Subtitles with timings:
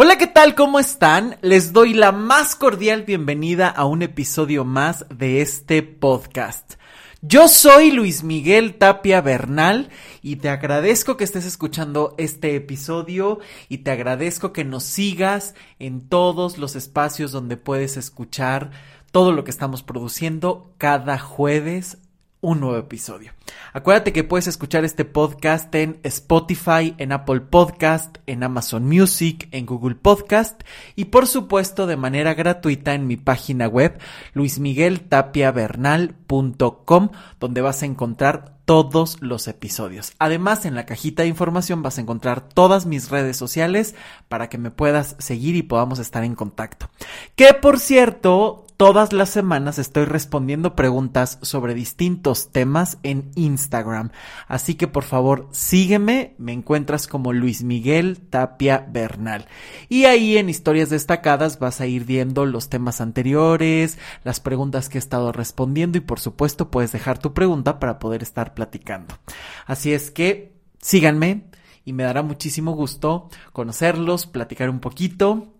[0.00, 0.54] Hola, ¿qué tal?
[0.54, 1.38] ¿Cómo están?
[1.42, 6.74] Les doy la más cordial bienvenida a un episodio más de este podcast.
[7.20, 9.90] Yo soy Luis Miguel Tapia Bernal
[10.22, 16.08] y te agradezco que estés escuchando este episodio y te agradezco que nos sigas en
[16.08, 18.70] todos los espacios donde puedes escuchar
[19.10, 21.98] todo lo que estamos produciendo cada jueves
[22.40, 23.32] un nuevo episodio.
[23.72, 29.66] Acuérdate que puedes escuchar este podcast en Spotify, en Apple Podcast, en Amazon Music, en
[29.66, 30.62] Google Podcast
[30.94, 33.98] y por supuesto de manera gratuita en mi página web
[34.34, 37.08] luismigueltapiavernal.com
[37.40, 40.12] donde vas a encontrar todos los episodios.
[40.18, 43.94] Además, en la cajita de información vas a encontrar todas mis redes sociales
[44.28, 46.90] para que me puedas seguir y podamos estar en contacto.
[47.34, 54.12] Que por cierto, todas las semanas estoy respondiendo preguntas sobre distintos temas en Instagram.
[54.46, 59.48] Así que por favor sígueme, me encuentras como Luis Miguel Tapia Bernal.
[59.88, 64.98] Y ahí en historias destacadas vas a ir viendo los temas anteriores, las preguntas que
[64.98, 69.18] he estado respondiendo y por supuesto puedes dejar tu pregunta para poder estar platicando.
[69.66, 71.50] Así es que síganme
[71.84, 75.57] y me dará muchísimo gusto conocerlos, platicar un poquito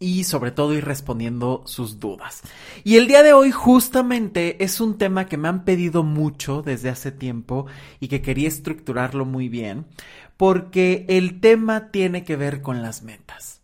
[0.00, 2.42] y sobre todo ir respondiendo sus dudas.
[2.82, 6.90] Y el día de hoy justamente es un tema que me han pedido mucho desde
[6.90, 7.66] hace tiempo
[8.00, 9.86] y que quería estructurarlo muy bien
[10.36, 13.60] porque el tema tiene que ver con las metas.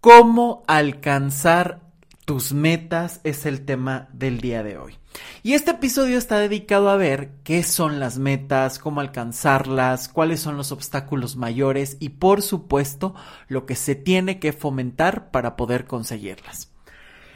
[0.00, 1.91] ¿Cómo alcanzar
[2.24, 4.96] tus metas es el tema del día de hoy.
[5.42, 10.56] Y este episodio está dedicado a ver qué son las metas, cómo alcanzarlas, cuáles son
[10.56, 13.14] los obstáculos mayores y por supuesto
[13.48, 16.70] lo que se tiene que fomentar para poder conseguirlas.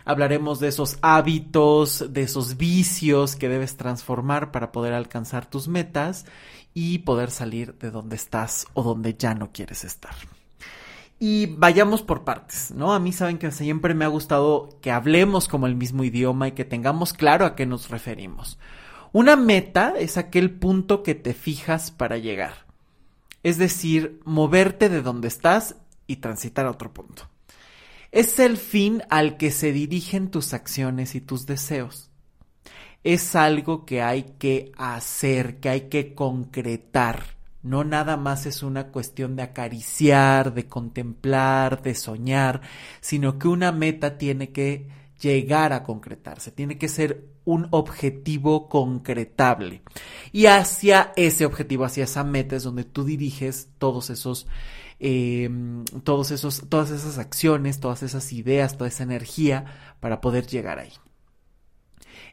[0.04, 6.26] Hablaremos de esos hábitos, de esos vicios que debes transformar para poder alcanzar tus metas
[6.74, 10.14] y poder salir de donde estás o donde ya no quieres estar.
[11.18, 12.92] Y vayamos por partes, ¿no?
[12.92, 16.52] A mí saben que siempre me ha gustado que hablemos como el mismo idioma y
[16.52, 18.58] que tengamos claro a qué nos referimos.
[19.12, 22.66] Una meta es aquel punto que te fijas para llegar.
[23.42, 27.28] Es decir, moverte de donde estás y transitar a otro punto.
[28.12, 32.10] Es el fin al que se dirigen tus acciones y tus deseos.
[33.04, 37.35] Es algo que hay que hacer, que hay que concretar
[37.66, 42.60] no nada más es una cuestión de acariciar, de contemplar, de soñar,
[43.00, 44.88] sino que una meta tiene que
[45.20, 49.82] llegar a concretarse, tiene que ser un objetivo concretable.
[50.32, 54.46] Y hacia ese objetivo, hacia esa meta es donde tú diriges todos esos,
[55.00, 59.64] em, todos esos, todas esas acciones, todas esas ideas, toda esa energía
[60.00, 60.92] para poder llegar ahí.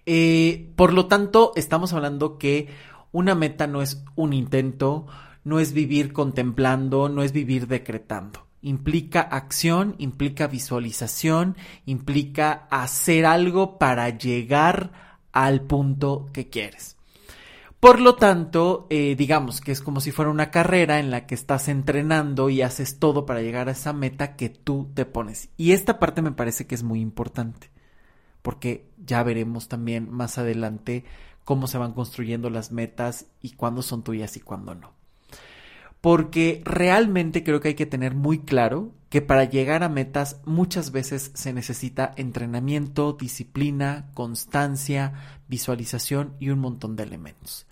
[0.06, 2.68] Eh, por lo tanto, estamos hablando que
[3.14, 5.08] una meta no es un intento,
[5.46, 8.48] no es vivir contemplando, no es vivir decretando.
[8.62, 14.92] Implica acción, implica visualización, implica hacer algo para llegar
[15.32, 16.98] al punto que quieres.
[17.80, 21.36] Por lo tanto, eh, digamos que es como si fuera una carrera en la que
[21.36, 25.50] estás entrenando y haces todo para llegar a esa meta que tú te pones.
[25.58, 27.72] Y esta parte me parece que es muy importante,
[28.42, 31.04] porque ya veremos también más adelante
[31.44, 34.94] cómo se van construyendo las metas y cuándo son tuyas y cuándo no.
[36.02, 40.92] Porque realmente creo que hay que tener muy claro que para llegar a metas muchas
[40.92, 45.14] veces se necesita entrenamiento, disciplina, constancia,
[45.48, 47.68] visualización y un montón de elementos.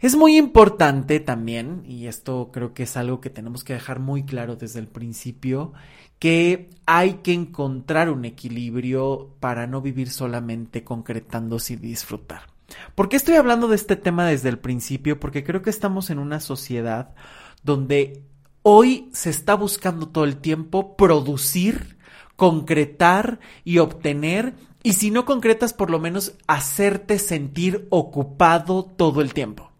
[0.00, 4.22] Es muy importante también, y esto creo que es algo que tenemos que dejar muy
[4.22, 5.72] claro desde el principio,
[6.20, 12.57] que hay que encontrar un equilibrio para no vivir solamente concretándose y disfrutar.
[12.94, 15.18] ¿Por qué estoy hablando de este tema desde el principio?
[15.18, 17.14] Porque creo que estamos en una sociedad
[17.62, 18.22] donde
[18.62, 21.98] hoy se está buscando todo el tiempo producir,
[22.36, 29.34] concretar y obtener, y si no concretas, por lo menos hacerte sentir ocupado todo el
[29.34, 29.70] tiempo.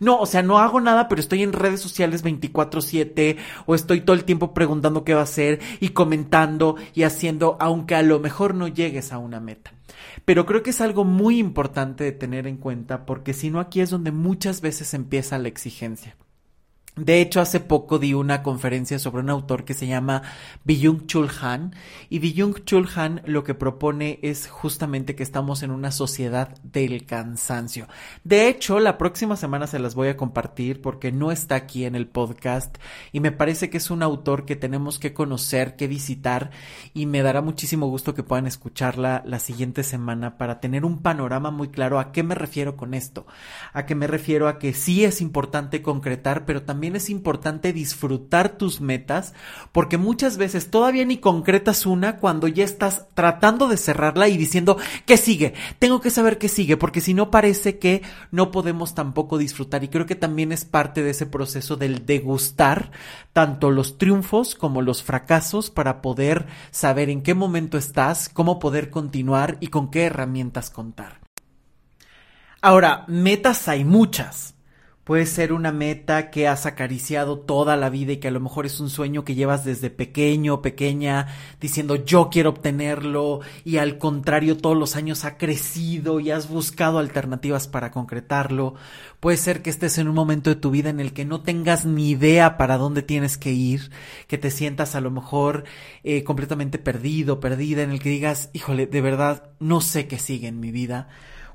[0.00, 3.36] No, o sea, no hago nada, pero estoy en redes sociales 24/7
[3.66, 7.94] o estoy todo el tiempo preguntando qué va a hacer y comentando y haciendo, aunque
[7.94, 9.72] a lo mejor no llegues a una meta.
[10.24, 13.80] Pero creo que es algo muy importante de tener en cuenta porque si no aquí
[13.80, 16.16] es donde muchas veces empieza la exigencia.
[16.94, 20.24] De hecho, hace poco di una conferencia sobre un autor que se llama
[20.64, 21.74] Byung Chul Han
[22.10, 27.06] y Byung Chul Han lo que propone es justamente que estamos en una sociedad del
[27.06, 27.88] cansancio.
[28.24, 31.94] De hecho, la próxima semana se las voy a compartir porque no está aquí en
[31.94, 32.76] el podcast
[33.10, 36.50] y me parece que es un autor que tenemos que conocer, que visitar
[36.92, 41.50] y me dará muchísimo gusto que puedan escucharla la siguiente semana para tener un panorama
[41.50, 43.26] muy claro a qué me refiero con esto.
[43.72, 47.72] A qué me refiero a que sí es importante concretar, pero también también es importante
[47.72, 49.34] disfrutar tus metas
[49.70, 54.78] porque muchas veces todavía ni concretas una cuando ya estás tratando de cerrarla y diciendo,
[55.06, 55.54] ¿qué sigue?
[55.78, 58.02] Tengo que saber qué sigue porque si no parece que
[58.32, 62.90] no podemos tampoco disfrutar y creo que también es parte de ese proceso del degustar
[63.32, 68.90] tanto los triunfos como los fracasos para poder saber en qué momento estás, cómo poder
[68.90, 71.20] continuar y con qué herramientas contar.
[72.60, 74.51] Ahora, metas hay muchas.
[75.04, 78.66] Puede ser una meta que has acariciado toda la vida y que a lo mejor
[78.66, 81.26] es un sueño que llevas desde pequeño, pequeña,
[81.60, 87.00] diciendo yo quiero obtenerlo y al contrario todos los años ha crecido y has buscado
[87.00, 88.76] alternativas para concretarlo.
[89.18, 91.84] Puede ser que estés en un momento de tu vida en el que no tengas
[91.84, 93.90] ni idea para dónde tienes que ir,
[94.28, 95.64] que te sientas a lo mejor
[96.04, 100.46] eh, completamente perdido, perdida, en el que digas, híjole, de verdad no sé qué sigue
[100.46, 101.08] en mi vida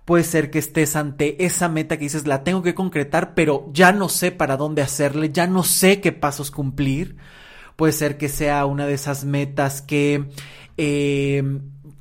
[0.07, 3.91] puede ser que estés ante esa meta que dices, la tengo que concretar, pero ya
[3.91, 7.17] no sé para dónde hacerle, ya no sé qué pasos cumplir.
[7.75, 10.29] Puede ser que sea una de esas metas que
[10.77, 11.43] eh,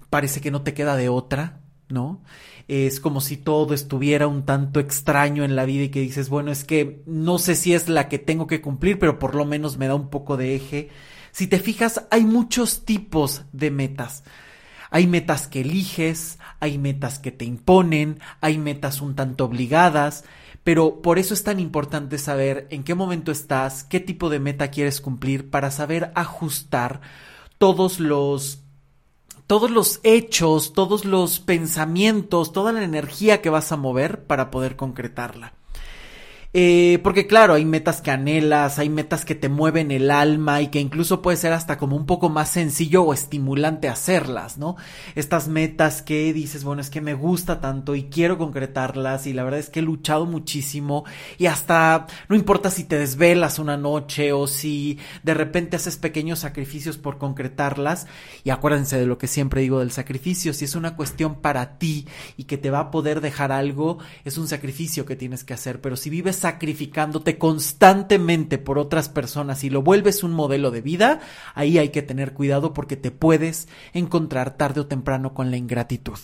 [0.09, 1.59] parece que no te queda de otra,
[1.89, 2.23] ¿no?
[2.69, 6.53] Es como si todo estuviera un tanto extraño en la vida y que dices, bueno,
[6.53, 9.79] es que no sé si es la que tengo que cumplir, pero por lo menos
[9.79, 10.91] me da un poco de eje.
[11.33, 14.23] Si te fijas, hay muchos tipos de metas.
[14.91, 20.25] Hay metas que eliges, hay metas que te imponen, hay metas un tanto obligadas,
[20.65, 24.71] pero por eso es tan importante saber en qué momento estás, qué tipo de meta
[24.71, 27.01] quieres cumplir para saber ajustar
[27.59, 28.63] todos los
[29.47, 34.75] todos los hechos, todos los pensamientos, toda la energía que vas a mover para poder
[34.75, 35.53] concretarla.
[36.59, 40.69] Eh, porque claro, hay metas que anhelas, hay metas que te mueven el alma y
[40.69, 44.77] que incluso puede ser hasta como un poco más sencillo o estimulante hacerlas, ¿no?
[45.17, 49.45] Estas metas que dices, bueno, es que me gusta tanto y quiero concretarlas y la
[49.45, 51.05] verdad es que he luchado muchísimo
[51.37, 56.39] y hasta no importa si te desvelas una noche o si de repente haces pequeños
[56.39, 58.07] sacrificios por concretarlas
[58.45, 62.07] y acuérdense de lo que siempre digo del sacrificio, si es una cuestión para ti
[62.39, 65.83] y que te va a poder dejar algo, es un sacrificio que tienes que hacer,
[65.83, 71.19] pero si vives sacrificándote constantemente por otras personas y lo vuelves un modelo de vida,
[71.57, 76.19] ahí hay que tener cuidado porque te puedes encontrar tarde o temprano con la ingratitud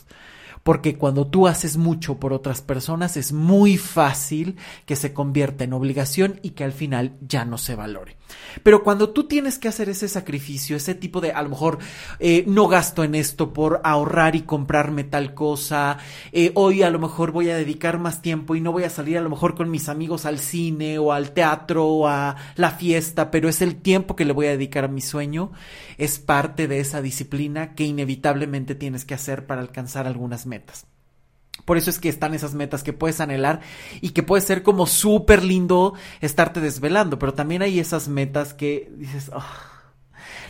[0.62, 5.72] porque cuando tú haces mucho por otras personas es muy fácil que se convierta en
[5.72, 8.16] obligación y que al final ya no se valore.
[8.62, 11.78] Pero cuando tú tienes que hacer ese sacrificio, ese tipo de, a lo mejor,
[12.18, 15.98] eh, no gasto en esto por ahorrar y comprarme tal cosa,
[16.32, 19.18] eh, hoy a lo mejor voy a dedicar más tiempo y no voy a salir
[19.18, 23.30] a lo mejor con mis amigos al cine o al teatro o a la fiesta,
[23.30, 25.52] pero es el tiempo que le voy a dedicar a mi sueño,
[25.98, 30.86] es parte de esa disciplina que inevitablemente tienes que hacer para alcanzar algunas metas.
[31.64, 33.60] Por eso es que están esas metas que puedes anhelar
[34.00, 38.90] y que puede ser como súper lindo estarte desvelando, pero también hay esas metas que
[38.96, 39.72] dices, ah,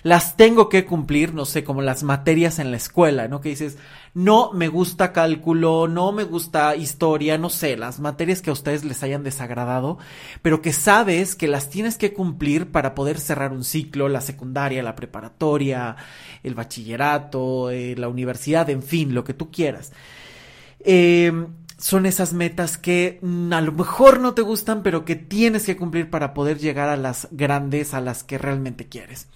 [0.02, 3.40] las tengo que cumplir, no sé, como las materias en la escuela, ¿no?
[3.40, 3.78] Que dices,
[4.14, 8.84] no me gusta cálculo, no me gusta historia, no sé, las materias que a ustedes
[8.84, 9.98] les hayan desagradado,
[10.42, 14.82] pero que sabes que las tienes que cumplir para poder cerrar un ciclo, la secundaria,
[14.82, 15.96] la preparatoria,
[16.42, 19.92] el bachillerato, eh, la universidad, en fin, lo que tú quieras.
[20.84, 21.46] Eh,
[21.78, 23.18] son esas metas que
[23.50, 26.96] a lo mejor no te gustan, pero que tienes que cumplir para poder llegar a
[26.96, 29.26] las grandes, a las que realmente quieres.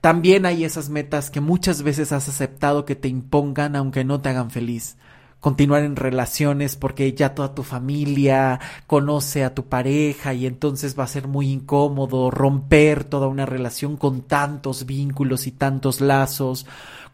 [0.00, 4.30] También hay esas metas que muchas veces has aceptado que te impongan aunque no te
[4.30, 4.96] hagan feliz
[5.44, 11.04] continuar en relaciones porque ya toda tu familia conoce a tu pareja y entonces va
[11.04, 16.64] a ser muy incómodo romper toda una relación con tantos vínculos y tantos lazos.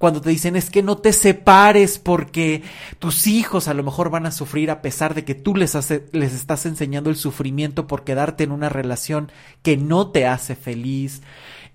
[0.00, 2.62] Cuando te dicen es que no te separes porque
[2.99, 5.75] tus hijos a lo mejor van a sufrir a pesar de que tú les,
[6.12, 9.30] les estás enseñando el sufrimiento por quedarte en una relación
[9.61, 11.21] que no te hace feliz.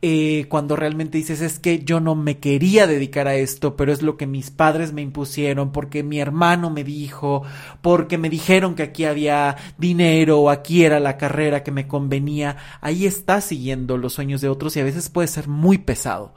[0.01, 4.01] Eh, cuando realmente dices es que yo no me quería dedicar a esto, pero es
[4.01, 7.43] lo que mis padres me impusieron, porque mi hermano me dijo,
[7.83, 12.57] porque me dijeron que aquí había dinero o aquí era la carrera que me convenía,
[12.81, 16.33] ahí estás siguiendo los sueños de otros y a veces puede ser muy pesado.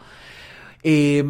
[0.82, 1.24] Eh,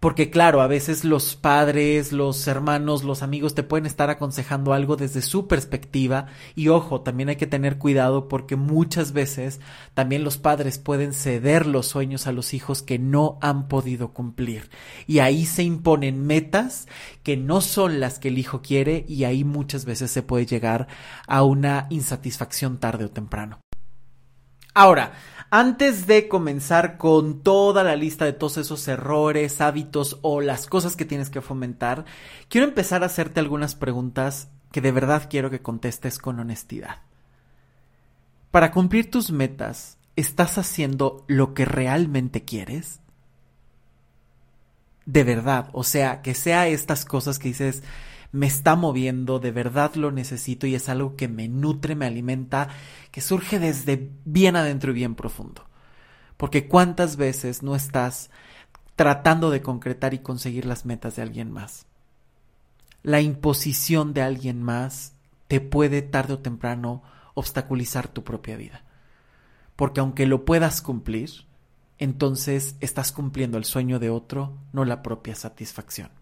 [0.00, 4.96] porque claro, a veces los padres, los hermanos, los amigos te pueden estar aconsejando algo
[4.96, 9.60] desde su perspectiva y ojo, también hay que tener cuidado porque muchas veces
[9.94, 14.70] también los padres pueden ceder los sueños a los hijos que no han podido cumplir
[15.08, 16.86] y ahí se imponen metas
[17.24, 20.86] que no son las que el hijo quiere y ahí muchas veces se puede llegar
[21.26, 23.58] a una insatisfacción tarde o temprano.
[24.74, 25.12] Ahora,
[25.50, 30.94] antes de comenzar con toda la lista de todos esos errores, hábitos o las cosas
[30.94, 32.04] que tienes que fomentar,
[32.48, 37.02] quiero empezar a hacerte algunas preguntas que de verdad quiero que contestes con honestidad.
[38.50, 43.00] para cumplir tus metas, ¿estás haciendo lo que realmente quieres?
[45.04, 47.82] De verdad, o sea, que sea estas cosas que dices,
[48.30, 52.68] me está moviendo, de verdad lo necesito y es algo que me nutre, me alimenta,
[53.10, 55.64] que surge desde bien adentro y bien profundo.
[56.36, 58.30] Porque cuántas veces no estás
[58.96, 61.86] tratando de concretar y conseguir las metas de alguien más.
[63.02, 65.14] La imposición de alguien más
[65.46, 67.02] te puede tarde o temprano
[67.34, 68.84] obstaculizar tu propia vida.
[69.76, 71.30] Porque aunque lo puedas cumplir,
[71.98, 76.17] entonces estás cumpliendo el sueño de otro, no la propia satisfacción.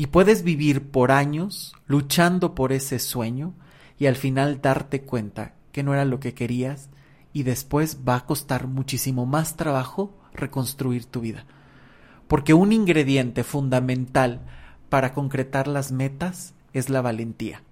[0.00, 3.52] Y puedes vivir por años luchando por ese sueño
[3.98, 6.88] y al final darte cuenta que no era lo que querías
[7.34, 11.44] y después va a costar muchísimo más trabajo reconstruir tu vida.
[12.28, 14.40] Porque un ingrediente fundamental
[14.88, 17.62] para concretar las metas es la valentía.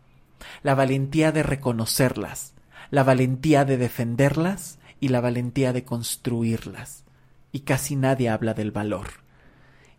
[0.62, 2.52] La valentía de reconocerlas,
[2.90, 7.04] la valentía de defenderlas y la valentía de construirlas.
[7.52, 9.26] Y casi nadie habla del valor.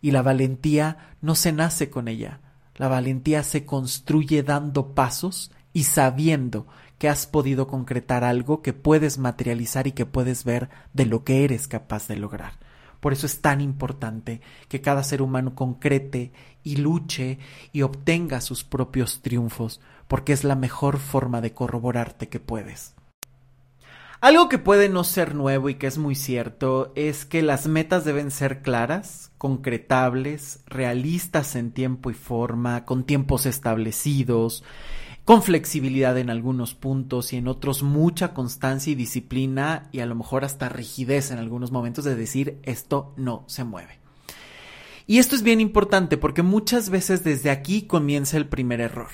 [0.02, 2.40] Y la valentía no se nace con ella,
[2.76, 9.18] la valentía se construye dando pasos y sabiendo que has podido concretar algo que puedes
[9.18, 12.54] materializar y que puedes ver de lo que eres capaz de lograr.
[13.00, 16.32] Por eso es tan importante que cada ser humano concrete
[16.64, 17.40] y luche
[17.72, 22.96] y obtenga sus propios triunfos, porque es la mejor forma de corroborarte que puedes.
[24.20, 28.04] Algo que puede no ser nuevo y que es muy cierto es que las metas
[28.04, 34.66] deben ser claras, concretables, realistas en tiempo y forma, con tiempos establecidos,
[35.24, 40.16] con flexibilidad en algunos puntos y en otros mucha constancia y disciplina y a lo
[40.16, 43.98] mejor hasta rigidez en algunos momentos de decir esto no se mueve.
[45.08, 49.10] Y esto es bien importante porque muchas veces desde aquí comienza el primer error.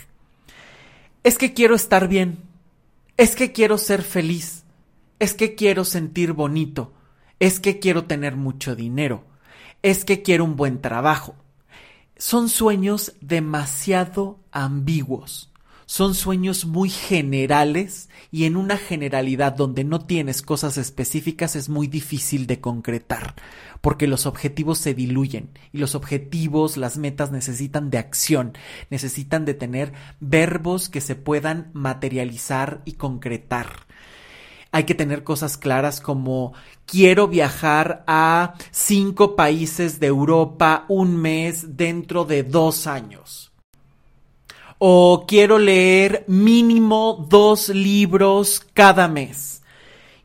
[1.23, 2.39] Es que quiero estar bien,
[3.15, 4.63] es que quiero ser feliz,
[5.19, 6.93] es que quiero sentir bonito,
[7.39, 9.23] es que quiero tener mucho dinero,
[9.85, 11.35] es que quiero un buen trabajo.
[12.17, 15.51] Son sueños demasiado ambiguos.
[15.85, 21.85] Son sueños muy generales y en una generalidad donde no tienes cosas específicas es muy
[21.85, 23.35] difícil de concretar,
[23.81, 28.53] porque los objetivos se diluyen y los objetivos, las metas necesitan de acción,
[28.89, 33.85] necesitan de tener verbos que se puedan materializar y concretar
[34.75, 36.51] hay que tener cosas claras como
[36.85, 43.53] quiero viajar a cinco países de Europa un mes dentro de dos años.
[44.77, 49.54] O quiero leer mínimo dos libros cada mes.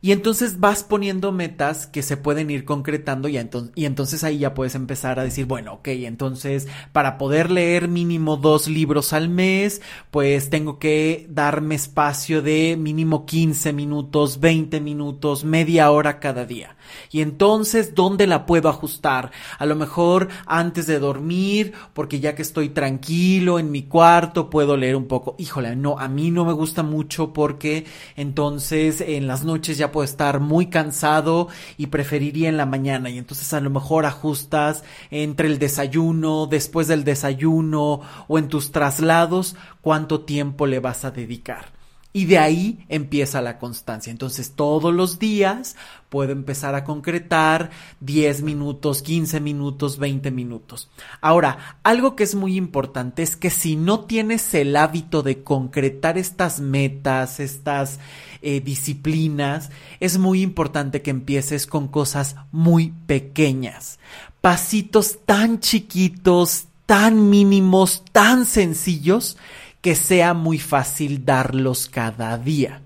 [0.03, 4.73] Y entonces vas poniendo metas que se pueden ir concretando y, entonces ahí ya puedes
[4.73, 10.49] empezar a decir, bueno, ok, entonces para poder leer mínimo dos libros al mes, pues
[10.49, 16.75] tengo que darme espacio de mínimo 15 minutos, 20 minutos, media hora cada día.
[17.11, 19.31] Y entonces, ¿dónde la puedo ajustar?
[19.59, 24.77] A lo mejor antes de dormir, porque ya que estoy tranquilo en mi cuarto, puedo
[24.77, 25.35] leer un poco.
[25.37, 30.05] Híjole, no, a mí no me gusta mucho porque entonces en las noches ya puedo
[30.05, 35.47] estar muy cansado y preferiría en la mañana y entonces a lo mejor ajustas entre
[35.47, 41.80] el desayuno, después del desayuno o en tus traslados cuánto tiempo le vas a dedicar.
[42.13, 44.11] Y de ahí empieza la constancia.
[44.11, 45.77] Entonces todos los días
[46.09, 47.69] puedo empezar a concretar
[48.01, 50.89] 10 minutos, 15 minutos, 20 minutos.
[51.21, 56.17] Ahora, algo que es muy importante es que si no tienes el hábito de concretar
[56.17, 57.99] estas metas, estas
[58.41, 59.69] eh, disciplinas,
[60.01, 63.99] es muy importante que empieces con cosas muy pequeñas.
[64.41, 69.37] Pasitos tan chiquitos, tan mínimos, tan sencillos
[69.81, 72.81] que sea muy fácil darlos cada día.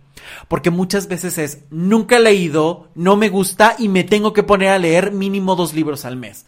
[0.48, 4.70] Porque muchas veces es, nunca he leído, no me gusta y me tengo que poner
[4.70, 6.46] a leer mínimo dos libros al mes.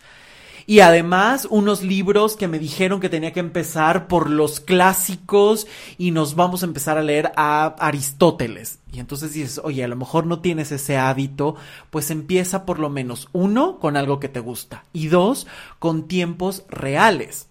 [0.69, 5.65] Y además unos libros que me dijeron que tenía que empezar por los clásicos
[5.97, 8.79] y nos vamos a empezar a leer a Aristóteles.
[8.91, 11.55] Y entonces dices, oye, a lo mejor no tienes ese hábito,
[11.89, 15.47] pues empieza por lo menos uno con algo que te gusta y dos
[15.79, 17.47] con tiempos reales.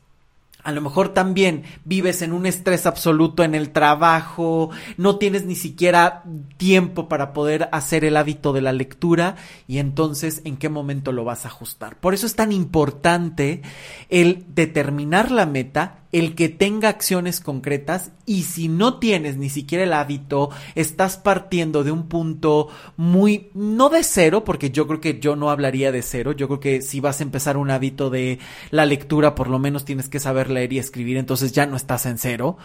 [0.67, 5.55] A lo mejor también vives en un estrés absoluto en el trabajo, no tienes ni
[5.55, 6.25] siquiera
[6.57, 9.37] tiempo para poder hacer el hábito de la lectura
[9.69, 12.01] y entonces en qué momento lo vas a ajustar.
[12.01, 13.63] Por eso es tan importante
[14.09, 19.85] el determinar la meta el que tenga acciones concretas y si no tienes ni siquiera
[19.85, 25.21] el hábito, estás partiendo de un punto muy, no de cero, porque yo creo que
[25.21, 28.39] yo no hablaría de cero, yo creo que si vas a empezar un hábito de
[28.71, 32.07] la lectura, por lo menos tienes que saber leer y escribir, entonces ya no estás
[32.07, 32.57] en cero.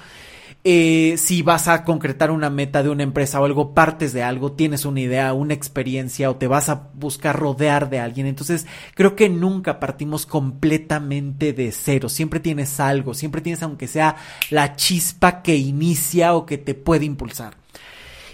[0.64, 4.52] Eh, si vas a concretar una meta de una empresa o algo, partes de algo,
[4.52, 8.28] tienes una idea, una experiencia o te vas a buscar rodear de alguien.
[8.28, 12.10] Entonces, creo que nunca partimos completamente de cero.
[12.10, 14.18] Siempre tienes algo, siempre tienes aunque sea
[14.52, 17.56] la chispa que inicia o que te puede impulsar.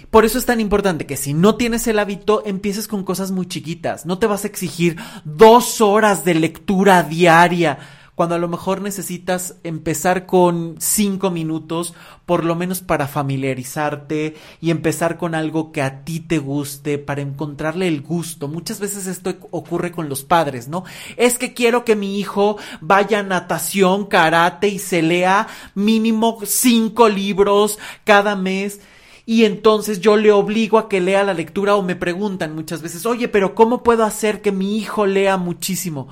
[0.09, 3.45] Por eso es tan importante que si no tienes el hábito, empieces con cosas muy
[3.45, 4.05] chiquitas.
[4.05, 7.77] No te vas a exigir dos horas de lectura diaria
[8.17, 11.93] cuando a lo mejor necesitas empezar con cinco minutos,
[12.25, 17.21] por lo menos para familiarizarte y empezar con algo que a ti te guste, para
[17.21, 18.47] encontrarle el gusto.
[18.47, 20.83] Muchas veces esto ocurre con los padres, ¿no?
[21.15, 27.09] Es que quiero que mi hijo vaya a natación, karate y se lea mínimo cinco
[27.09, 28.81] libros cada mes
[29.27, 33.05] y entonces yo le obligo a que lea la lectura o me preguntan muchas veces,
[33.05, 36.07] oye, pero ¿cómo puedo hacer que mi hijo lea muchísimo?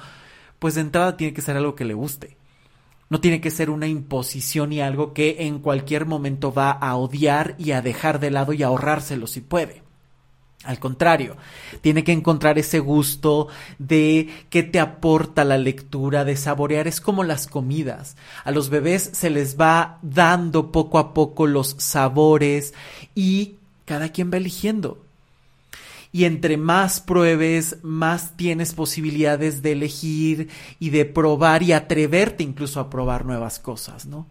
[0.60, 2.38] Pues de entrada tiene que ser algo que le guste.
[3.10, 7.56] No tiene que ser una imposición y algo que en cualquier momento va a odiar
[7.60, 9.84] y a dejar de lado y a ahorrárselo si puede.
[10.64, 11.38] Al contrario,
[11.82, 16.88] tiene que encontrar ese gusto de qué te aporta la lectura, de saborear.
[16.88, 18.18] Es como las comidas.
[18.44, 22.74] A los bebés se les va dando poco a poco los sabores
[23.14, 25.05] y cada quien va eligiendo
[26.16, 30.48] y entre más pruebes, más tienes posibilidades de elegir
[30.80, 34.26] y de probar y atreverte incluso a probar nuevas cosas, ¿no?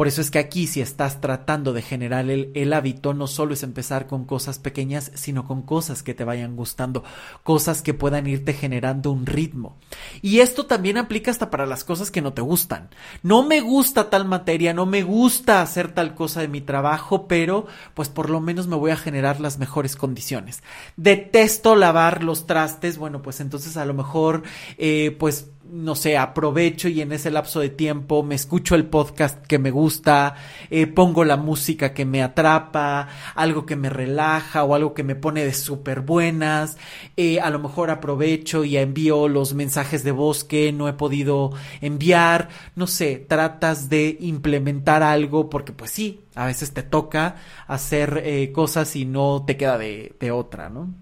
[0.00, 3.62] Por eso es que aquí si estás tratando de generar el, hábito, no solo es
[3.62, 7.04] empezar con cosas pequeñas, sino con cosas que te vayan gustando,
[7.42, 9.76] cosas que puedan irte generando un ritmo.
[10.22, 12.88] Y esto también aplica hasta para las cosas que no te gustan.
[13.22, 17.66] No me gusta tal materia, no me gusta hacer tal cosa de mi trabajo, pero
[17.92, 20.62] pues por lo menos me voy a generar las mejores condiciones.
[20.96, 24.44] Detesto lavar los trastes, bueno, pues entonces a lo mejor
[24.78, 29.44] eh, pues no sé, aprovecho y en ese lapso de tiempo me escucho el podcast
[29.46, 30.34] que me gusta,
[30.70, 35.14] eh, pongo la música que me atrapa, algo que me relaja o algo que me
[35.14, 36.76] pone de súper buenas,
[37.16, 41.52] eh, a lo mejor aprovecho y envío los mensajes de voz que no he podido
[41.80, 48.22] enviar, no sé, tratas de implementar algo porque pues sí, a veces te toca hacer
[48.24, 50.92] eh, cosas y no te queda de, de otra, ¿no?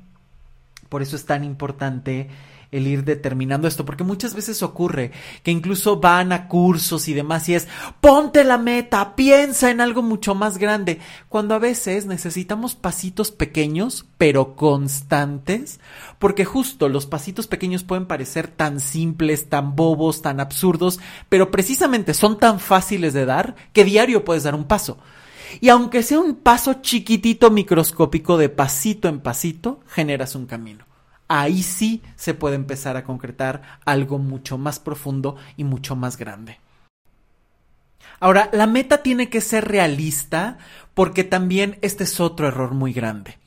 [0.89, 2.29] Por eso es tan importante
[2.71, 7.49] el ir determinando esto, porque muchas veces ocurre que incluso van a cursos y demás
[7.49, 7.69] y es
[8.01, 14.07] ponte la meta, piensa en algo mucho más grande, cuando a veces necesitamos pasitos pequeños
[14.19, 15.81] pero constantes,
[16.19, 22.15] porque justo los pasitos pequeños pueden parecer tan simples, tan bobos, tan absurdos, pero precisamente
[22.15, 24.99] son tan fáciles de dar que diario puedes dar un paso.
[25.61, 30.88] Y aunque sea un paso chiquitito microscópico de pasito en pasito, generas un camino
[31.29, 36.59] ahí sí se puede empezar a concretar algo mucho más profundo y mucho más grande.
[38.21, 40.59] Ahora, la meta tiene que ser realista
[40.95, 43.39] porque también este es otro error muy grande.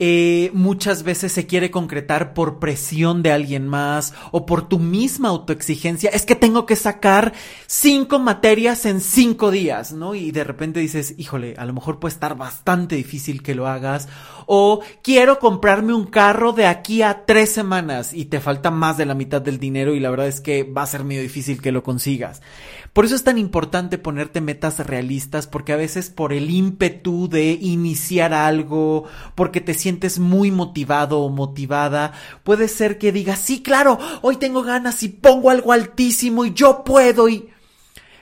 [0.00, 5.30] Eh, muchas veces se quiere concretar por presión de alguien más o por tu misma
[5.30, 6.10] autoexigencia.
[6.10, 7.32] Es que tengo que sacar
[7.66, 10.14] cinco materias en cinco días, ¿no?
[10.14, 14.08] Y de repente dices, híjole, a lo mejor puede estar bastante difícil que lo hagas.
[14.46, 19.06] O quiero comprarme un carro de aquí a tres semanas y te falta más de
[19.06, 21.72] la mitad del dinero y la verdad es que va a ser medio difícil que
[21.72, 22.40] lo consigas.
[22.92, 27.52] Por eso es tan importante ponerte metas realistas porque a veces por el ímpetu de
[27.52, 29.87] iniciar algo, porque te sientes
[30.18, 32.12] muy motivado o motivada,
[32.44, 36.84] puede ser que digas, sí, claro, hoy tengo ganas y pongo algo altísimo y yo
[36.84, 37.48] puedo y...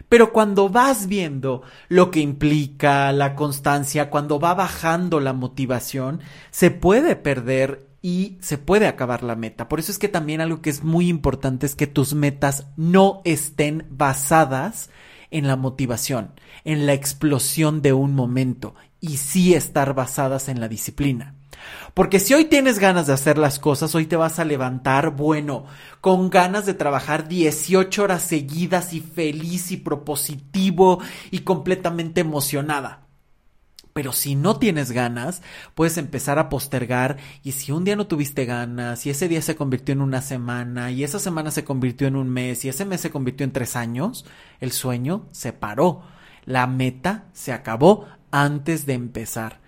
[0.09, 6.70] Pero cuando vas viendo lo que implica la constancia, cuando va bajando la motivación, se
[6.70, 9.68] puede perder y se puede acabar la meta.
[9.68, 13.20] Por eso es que también algo que es muy importante es que tus metas no
[13.24, 14.90] estén basadas
[15.33, 16.33] en la motivación,
[16.64, 21.36] en la explosión de un momento y sí estar basadas en la disciplina.
[21.95, 25.64] Porque si hoy tienes ganas de hacer las cosas, hoy te vas a levantar, bueno,
[26.01, 33.07] con ganas de trabajar 18 horas seguidas y feliz y propositivo y completamente emocionada.
[33.97, 35.40] Pero si no tienes ganas,
[35.75, 39.57] puedes empezar a postergar y si un día no tuviste ganas y ese día se
[39.57, 43.01] convirtió en una semana y esa semana se convirtió en un mes y ese mes
[43.01, 44.27] se convirtió en tres años,
[44.61, 46.03] el sueño se paró.
[46.45, 49.65] La meta se acabó antes de empezar.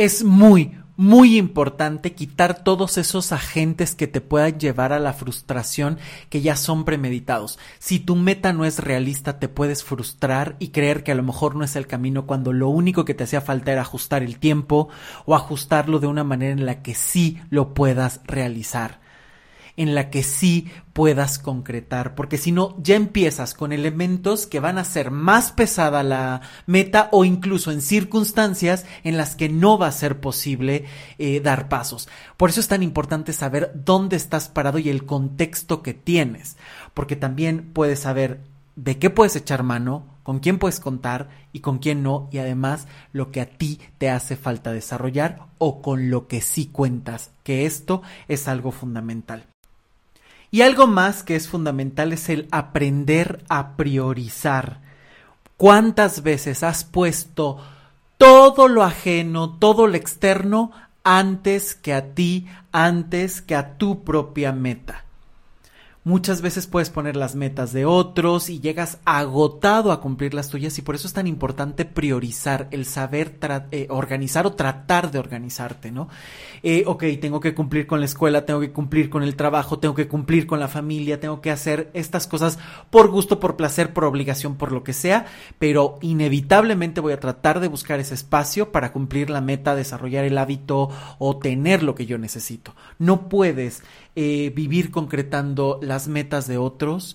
[0.00, 5.98] Es muy, muy importante quitar todos esos agentes que te puedan llevar a la frustración
[6.30, 7.58] que ya son premeditados.
[7.80, 11.56] Si tu meta no es realista, te puedes frustrar y creer que a lo mejor
[11.56, 14.88] no es el camino cuando lo único que te hacía falta era ajustar el tiempo
[15.26, 19.00] o ajustarlo de una manera en la que sí lo puedas realizar.
[19.78, 24.76] En la que sí puedas concretar, porque si no, ya empiezas con elementos que van
[24.76, 29.86] a ser más pesada la meta o incluso en circunstancias en las que no va
[29.86, 30.84] a ser posible
[31.18, 32.08] eh, dar pasos.
[32.36, 36.56] Por eso es tan importante saber dónde estás parado y el contexto que tienes,
[36.92, 38.40] porque también puedes saber
[38.74, 42.88] de qué puedes echar mano, con quién puedes contar y con quién no, y además
[43.12, 47.64] lo que a ti te hace falta desarrollar o con lo que sí cuentas, que
[47.64, 49.46] esto es algo fundamental.
[50.50, 54.80] Y algo más que es fundamental es el aprender a priorizar.
[55.56, 57.58] ¿Cuántas veces has puesto
[58.16, 60.72] todo lo ajeno, todo lo externo,
[61.04, 65.04] antes que a ti, antes que a tu propia meta?
[66.08, 70.78] Muchas veces puedes poner las metas de otros y llegas agotado a cumplir las tuyas
[70.78, 73.36] y por eso es tan importante priorizar el saber
[73.72, 76.08] eh, organizar o tratar de organizarte, ¿no?
[76.62, 79.94] Eh, ok, tengo que cumplir con la escuela, tengo que cumplir con el trabajo, tengo
[79.94, 84.04] que cumplir con la familia, tengo que hacer estas cosas por gusto, por placer, por
[84.04, 85.26] obligación, por lo que sea,
[85.58, 90.38] pero inevitablemente voy a tratar de buscar ese espacio para cumplir la meta, desarrollar el
[90.38, 92.74] hábito o tener lo que yo necesito.
[92.98, 93.82] No puedes
[94.20, 97.14] eh, vivir concretando las metas de otros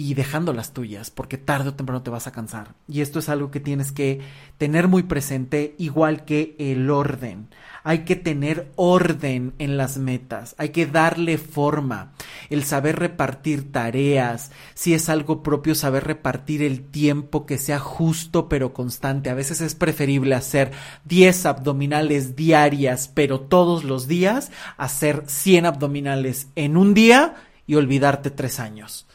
[0.00, 2.74] y dejando las tuyas, porque tarde o temprano te vas a cansar.
[2.88, 4.22] Y esto es algo que tienes que
[4.56, 7.48] tener muy presente, igual que el orden.
[7.84, 12.12] Hay que tener orden en las metas, hay que darle forma,
[12.48, 18.48] el saber repartir tareas, si es algo propio, saber repartir el tiempo que sea justo
[18.48, 19.28] pero constante.
[19.28, 20.72] A veces es preferible hacer
[21.04, 27.34] 10 abdominales diarias, pero todos los días, hacer 100 abdominales en un día
[27.66, 29.06] y olvidarte tres años.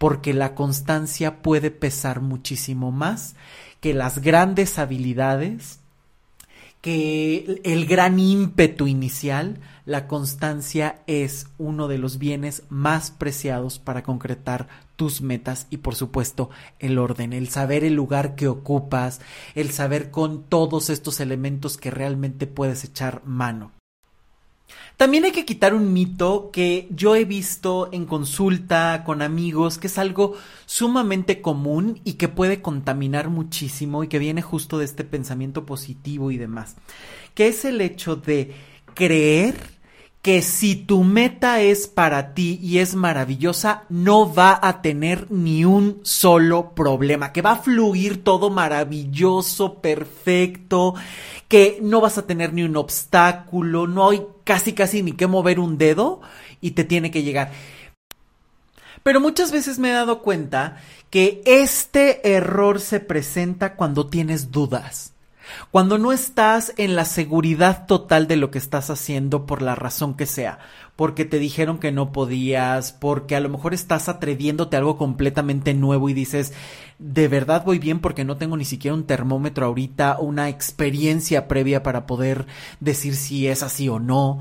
[0.00, 3.36] Porque la constancia puede pesar muchísimo más
[3.80, 5.80] que las grandes habilidades
[6.80, 14.02] que el gran ímpetu inicial, la constancia es uno de los bienes más preciados para
[14.02, 19.20] concretar tus metas y por supuesto el orden, el saber el lugar que ocupas,
[19.54, 23.72] el saber con todos estos elementos que realmente puedes echar mano.
[24.96, 29.86] También hay que quitar un mito que yo he visto en consulta con amigos, que
[29.86, 30.34] es algo
[30.66, 36.30] sumamente común y que puede contaminar muchísimo y que viene justo de este pensamiento positivo
[36.30, 36.76] y demás,
[37.34, 38.54] que es el hecho de
[38.94, 39.79] creer
[40.22, 45.64] que si tu meta es para ti y es maravillosa, no va a tener ni
[45.64, 50.94] un solo problema, que va a fluir todo maravilloso, perfecto,
[51.48, 55.58] que no vas a tener ni un obstáculo, no hay casi casi ni que mover
[55.58, 56.20] un dedo
[56.60, 57.52] y te tiene que llegar.
[59.02, 60.76] Pero muchas veces me he dado cuenta
[61.08, 65.14] que este error se presenta cuando tienes dudas.
[65.70, 70.14] Cuando no estás en la seguridad total de lo que estás haciendo por la razón
[70.14, 70.58] que sea,
[70.96, 75.74] porque te dijeron que no podías, porque a lo mejor estás atreviéndote a algo completamente
[75.74, 76.52] nuevo y dices,
[76.98, 81.82] de verdad voy bien porque no tengo ni siquiera un termómetro ahorita, una experiencia previa
[81.82, 82.46] para poder
[82.80, 84.40] decir si es así o no.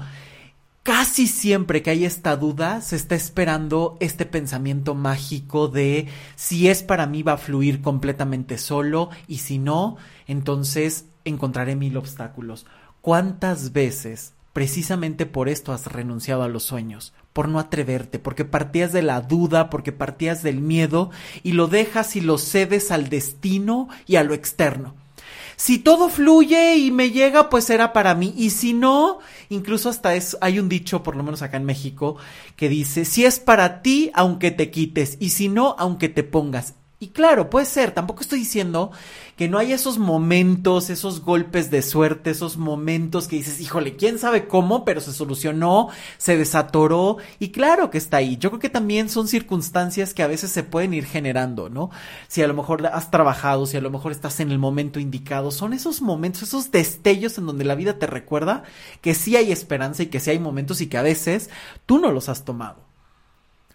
[0.89, 6.82] Casi siempre que hay esta duda, se está esperando este pensamiento mágico de si es
[6.82, 12.65] para mí va a fluir completamente solo y si no, entonces encontraré mil obstáculos.
[13.02, 17.13] ¿Cuántas veces precisamente por esto has renunciado a los sueños?
[17.34, 21.12] Por no atreverte, porque partías de la duda, porque partías del miedo
[21.43, 24.95] y lo dejas y lo cedes al destino y a lo externo.
[25.60, 28.34] Si todo fluye y me llega, pues será para mí.
[28.38, 29.19] Y si no,
[29.50, 32.18] incluso hasta es, hay un dicho, por lo menos acá en México,
[32.56, 36.76] que dice, si es para ti, aunque te quites, y si no, aunque te pongas.
[37.02, 38.92] Y claro, puede ser, tampoco estoy diciendo
[39.39, 44.19] que no hay esos momentos, esos golpes de suerte, esos momentos que dices, híjole, quién
[44.19, 48.36] sabe cómo, pero se solucionó, se desatoró y claro que está ahí.
[48.36, 51.89] Yo creo que también son circunstancias que a veces se pueden ir generando, ¿no?
[52.28, 55.52] Si a lo mejor has trabajado, si a lo mejor estás en el momento indicado,
[55.52, 58.63] son esos momentos, esos destellos en donde la vida te recuerda
[58.99, 61.49] que sí hay esperanza y que sí hay momentos y que a veces
[61.86, 62.88] tú no los has tomado.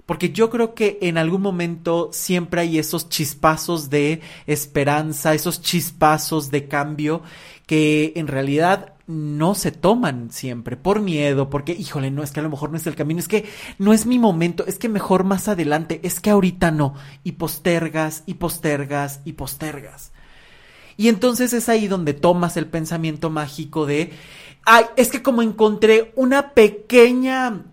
[0.07, 6.51] Porque yo creo que en algún momento siempre hay esos chispazos de esperanza, esos chispazos
[6.51, 7.23] de cambio
[7.67, 12.43] que en realidad no se toman siempre por miedo, porque híjole, no es que a
[12.43, 13.47] lo mejor no es el camino, es que
[13.79, 18.23] no es mi momento, es que mejor más adelante, es que ahorita no, y postergas
[18.27, 20.13] y postergas y postergas.
[20.97, 24.13] Y entonces es ahí donde tomas el pensamiento mágico de,
[24.65, 27.65] ay, es que como encontré una pequeña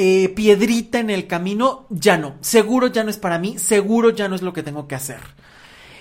[0.00, 2.36] eh, piedrita en el camino, ya no.
[2.40, 5.18] Seguro ya no es para mí, seguro ya no es lo que tengo que hacer.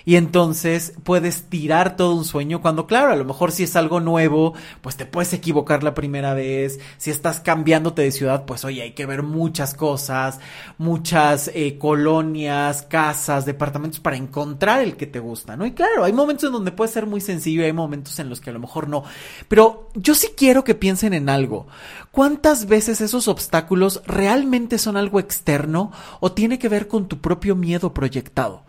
[0.07, 3.99] Y entonces puedes tirar todo un sueño cuando, claro, a lo mejor si es algo
[3.99, 6.79] nuevo, pues te puedes equivocar la primera vez.
[6.97, 10.39] Si estás cambiándote de ciudad, pues oye, hay que ver muchas cosas,
[10.77, 15.65] muchas eh, colonias, casas, departamentos para encontrar el que te gusta, ¿no?
[15.65, 18.39] Y claro, hay momentos en donde puede ser muy sencillo y hay momentos en los
[18.39, 19.03] que a lo mejor no.
[19.49, 21.67] Pero yo sí quiero que piensen en algo.
[22.11, 25.91] ¿Cuántas veces esos obstáculos realmente son algo externo
[26.21, 28.66] o tiene que ver con tu propio miedo proyectado?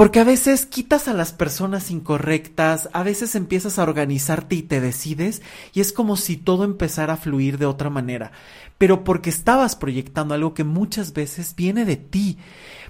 [0.00, 4.80] Porque a veces quitas a las personas incorrectas, a veces empiezas a organizarte y te
[4.80, 5.42] decides
[5.74, 8.32] y es como si todo empezara a fluir de otra manera,
[8.78, 12.38] pero porque estabas proyectando algo que muchas veces viene de ti,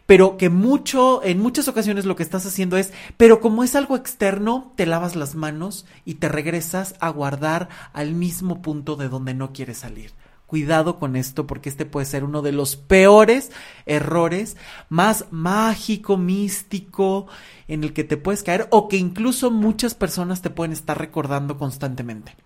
[0.07, 3.97] pero que mucho, en muchas ocasiones lo que estás haciendo es, pero como es algo
[3.97, 9.35] externo, te lavas las manos y te regresas a guardar al mismo punto de donde
[9.35, 10.13] no quieres salir.
[10.51, 13.53] Cuidado con esto porque este puede ser uno de los peores
[13.91, 14.57] errores,
[14.89, 17.27] más mágico, místico,
[17.69, 21.59] en el que te puedes caer o que incluso muchas personas te pueden estar recordando
[21.59, 22.37] constantemente.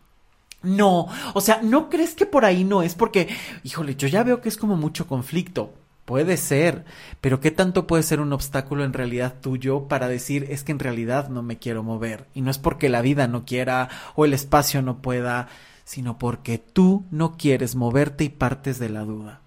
[0.63, 2.95] No, o sea, ¿no crees que por ahí no es?
[2.95, 3.29] Porque,
[3.63, 5.75] híjole, yo ya veo que es como mucho conflicto.
[6.07, 6.85] Puede ser,
[7.23, 10.79] pero ¿qué tanto puede ser un obstáculo en realidad tuyo para decir es que en
[10.79, 12.27] realidad no me quiero mover?
[12.35, 15.49] Y no es porque la vida no quiera o el espacio no pueda,
[15.85, 19.41] sino porque tú no quieres moverte y partes de la duda.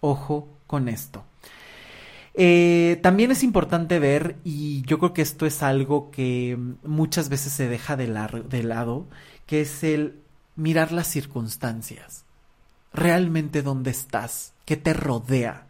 [0.00, 1.24] Ojo con esto.
[2.34, 7.52] Eh, también es importante ver, y yo creo que esto es algo que muchas veces
[7.52, 8.06] se deja de,
[8.48, 9.06] de lado,
[9.46, 10.20] que es el
[10.56, 12.24] mirar las circunstancias.
[12.92, 15.66] Realmente dónde estás, qué te rodea.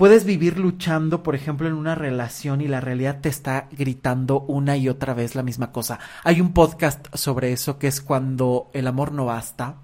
[0.00, 4.76] Puedes vivir luchando, por ejemplo, en una relación y la realidad te está gritando una
[4.78, 5.98] y otra vez la misma cosa.
[6.24, 9.76] Hay un podcast sobre eso que es cuando el amor no basta.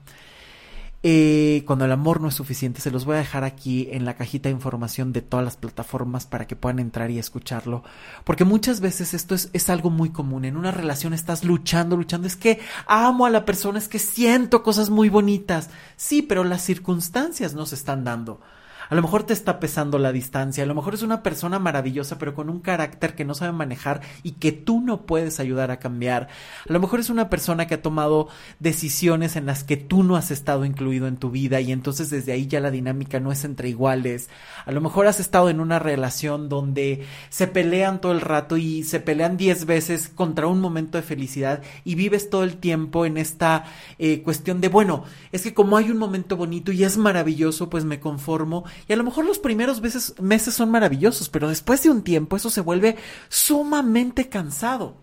[1.09, 4.16] Eh, cuando el amor no es suficiente, se los voy a dejar aquí en la
[4.16, 7.85] cajita de información de todas las plataformas para que puedan entrar y escucharlo.
[8.25, 10.45] Porque muchas veces esto es, es algo muy común.
[10.45, 12.27] En una relación estás luchando, luchando.
[12.27, 15.71] Es que amo a la persona, es que siento cosas muy bonitas.
[15.95, 18.40] Sí, pero las circunstancias no se están dando.
[18.88, 22.18] A lo mejor te está pesando la distancia, a lo mejor es una persona maravillosa
[22.18, 25.79] pero con un carácter que no sabe manejar y que tú no puedes ayudar a
[25.79, 26.29] cambiar.
[26.68, 28.29] A lo mejor es una persona que ha tomado
[28.61, 32.33] decisiones en las que tú no has estado incluido en tu vida y entonces desde
[32.33, 34.29] ahí ya la dinámica no es entre iguales.
[34.64, 38.85] A lo mejor has estado en una relación donde se pelean todo el rato y
[38.85, 43.16] se pelean diez veces contra un momento de felicidad y vives todo el tiempo en
[43.16, 43.64] esta
[43.99, 47.85] eh, cuestión de bueno, es que como hay un momento bonito y es maravilloso, pues
[47.85, 52.03] me conformo y a lo mejor los primeros meses, son maravillosos, pero después de un
[52.03, 52.97] tiempo eso se vuelve
[53.29, 54.97] sumamente cansado.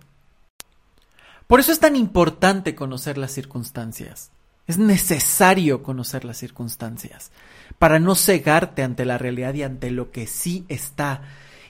[1.47, 4.31] Por eso es tan importante conocer las circunstancias.
[4.65, 7.31] Es necesario conocer las circunstancias
[7.79, 11.21] para no cegarte ante la realidad y ante lo que sí está.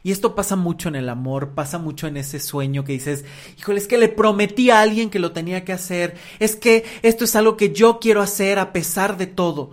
[0.04, 3.26] Y esto pasa mucho en el amor, pasa mucho en ese sueño que dices,
[3.58, 7.24] híjole, es que le prometí a alguien que lo tenía que hacer, es que esto
[7.24, 9.72] es algo que yo quiero hacer a pesar de todo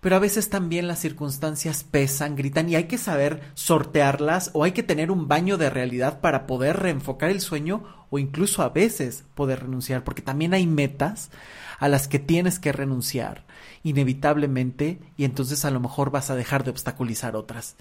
[0.00, 4.72] pero a veces también las circunstancias pesan, gritan y hay que saber sortearlas o hay
[4.72, 9.24] que tener un baño de realidad para poder reenfocar el sueño o incluso a veces
[9.34, 11.30] poder renunciar, porque también hay metas
[11.78, 13.44] a las que tienes que renunciar
[13.82, 17.76] inevitablemente y entonces a lo mejor vas a dejar de obstaculizar otras.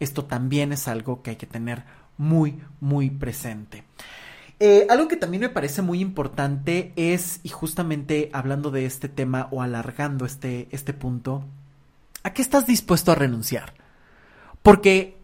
[0.00, 1.84] Esto también es algo que hay que tener
[2.16, 3.84] muy, muy presente.
[4.64, 9.48] Eh, algo que también me parece muy importante es, y justamente hablando de este tema
[9.50, 11.44] o alargando este, este punto,
[12.22, 13.74] ¿a qué estás dispuesto a renunciar?
[14.62, 15.16] Porque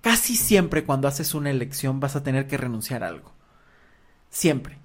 [0.00, 3.32] casi siempre cuando haces una elección vas a tener que renunciar a algo.
[4.30, 4.78] Siempre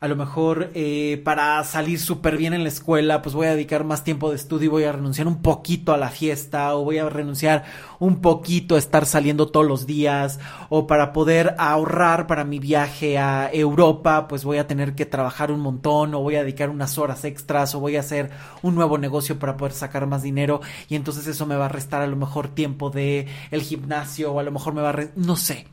[0.00, 3.84] a lo mejor eh, para salir súper bien en la escuela, pues voy a dedicar
[3.84, 6.96] más tiempo de estudio y voy a renunciar un poquito a la fiesta o voy
[6.96, 7.64] a renunciar
[7.98, 13.18] un poquito a estar saliendo todos los días o para poder ahorrar para mi viaje
[13.18, 16.96] a Europa, pues voy a tener que trabajar un montón o voy a dedicar unas
[16.96, 18.30] horas extras o voy a hacer
[18.62, 22.00] un nuevo negocio para poder sacar más dinero y entonces eso me va a restar
[22.00, 25.08] a lo mejor tiempo de el gimnasio o a lo mejor me va a...
[25.14, 25.66] no sé.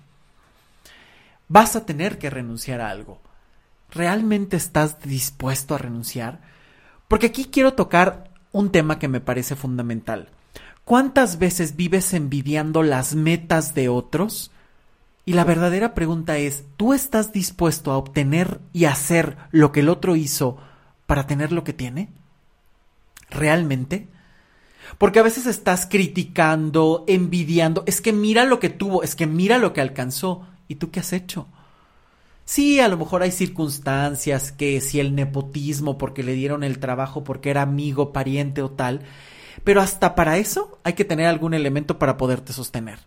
[1.48, 3.22] Vas a tener que renunciar a algo
[3.92, 6.42] ¿realmente estás dispuesto a renunciar?
[7.08, 10.30] Porque aquí quiero tocar un tema que me parece fundamental.
[10.84, 14.52] ¿Cuántas veces vives envidiando las metas de otros?
[15.26, 19.90] Y la verdadera pregunta es, ¿tú estás dispuesto a obtener y hacer lo que el
[19.90, 20.58] otro hizo
[21.06, 22.10] para tener lo que tiene?
[23.30, 24.08] ¿Realmente?
[24.98, 29.58] Porque a veces estás criticando, envidiando, es que mira lo que tuvo, es que mira
[29.58, 30.48] lo que alcanzó.
[30.70, 31.48] ¿Y tú qué has hecho?
[32.48, 37.26] Sí, a lo mejor hay circunstancias que si el nepotismo porque le dieron el trabajo
[37.26, 39.02] porque era amigo, pariente o tal,
[39.66, 43.00] pero hasta para eso hay que tener algún elemento para poderte sostener.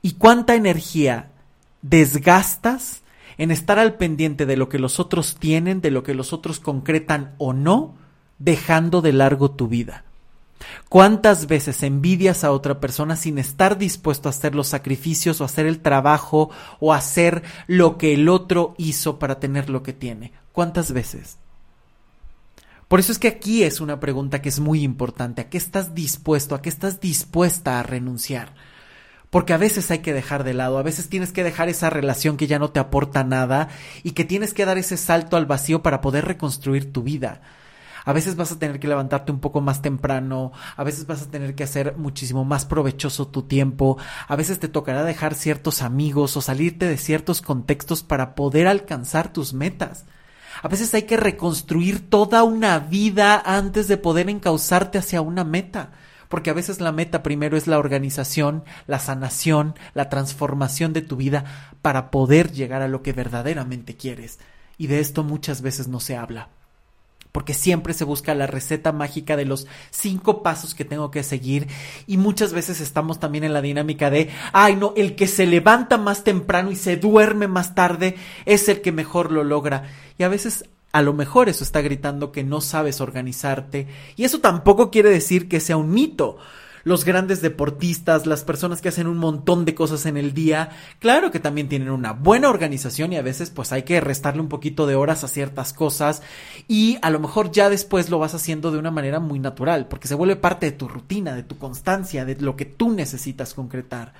[0.00, 1.32] ¿Y cuánta energía
[1.82, 3.02] desgastas
[3.36, 6.60] en estar al pendiente de lo que los otros tienen, de lo que los otros
[6.60, 7.96] concretan o no,
[8.38, 10.04] dejando de largo tu vida?
[10.88, 15.66] ¿Cuántas veces envidias a otra persona sin estar dispuesto a hacer los sacrificios o hacer
[15.66, 20.32] el trabajo o hacer lo que el otro hizo para tener lo que tiene?
[20.52, 21.38] ¿Cuántas veces?
[22.88, 25.42] Por eso es que aquí es una pregunta que es muy importante.
[25.42, 26.56] ¿A qué estás dispuesto?
[26.56, 28.52] ¿A qué estás dispuesta a renunciar?
[29.30, 32.36] Porque a veces hay que dejar de lado, a veces tienes que dejar esa relación
[32.36, 33.68] que ya no te aporta nada
[34.02, 37.40] y que tienes que dar ese salto al vacío para poder reconstruir tu vida.
[38.04, 41.30] A veces vas a tener que levantarte un poco más temprano, a veces vas a
[41.30, 46.36] tener que hacer muchísimo más provechoso tu tiempo, a veces te tocará dejar ciertos amigos
[46.36, 50.06] o salirte de ciertos contextos para poder alcanzar tus metas.
[50.62, 55.92] A veces hay que reconstruir toda una vida antes de poder encauzarte hacia una meta.
[56.28, 61.16] Porque a veces la meta primero es la organización, la sanación, la transformación de tu
[61.16, 64.38] vida para poder llegar a lo que verdaderamente quieres.
[64.78, 66.50] Y de esto muchas veces no se habla
[67.32, 71.68] porque siempre se busca la receta mágica de los cinco pasos que tengo que seguir.
[72.06, 75.98] Y muchas veces estamos también en la dinámica de, ay no, el que se levanta
[75.98, 78.16] más temprano y se duerme más tarde
[78.46, 79.84] es el que mejor lo logra.
[80.18, 83.86] Y a veces a lo mejor eso está gritando que no sabes organizarte.
[84.16, 86.38] Y eso tampoco quiere decir que sea un mito
[86.84, 91.30] los grandes deportistas, las personas que hacen un montón de cosas en el día, claro
[91.30, 94.86] que también tienen una buena organización y a veces pues hay que restarle un poquito
[94.86, 96.22] de horas a ciertas cosas
[96.68, 100.08] y a lo mejor ya después lo vas haciendo de una manera muy natural, porque
[100.08, 104.12] se vuelve parte de tu rutina, de tu constancia, de lo que tú necesitas concretar.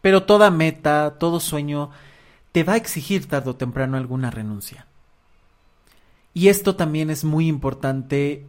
[0.00, 1.90] Pero toda meta, todo sueño,
[2.52, 4.86] te va a exigir tarde o temprano alguna renuncia.
[6.34, 8.46] Y esto también es muy importante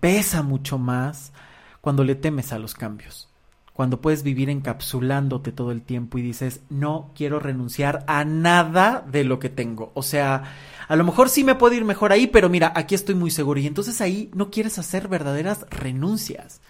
[0.00, 1.32] pesa mucho más
[1.80, 3.28] cuando le temes a los cambios.
[3.72, 9.22] Cuando puedes vivir encapsulándote todo el tiempo y dices, no quiero renunciar a nada de
[9.22, 9.92] lo que tengo.
[9.94, 10.42] O sea,
[10.88, 13.60] a lo mejor sí me puedo ir mejor ahí, pero mira, aquí estoy muy seguro.
[13.60, 16.60] Y entonces ahí no quieres hacer verdaderas renuncias.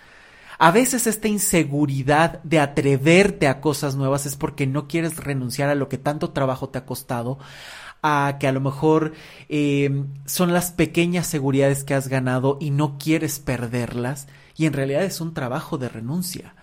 [0.58, 5.76] A veces esta inseguridad de atreverte a cosas nuevas es porque no quieres renunciar a
[5.76, 7.38] lo que tanto trabajo te ha costado,
[8.02, 9.12] a que a lo mejor
[9.48, 15.04] eh, son las pequeñas seguridades que has ganado y no quieres perderlas y en realidad
[15.04, 16.54] es un trabajo de renuncia,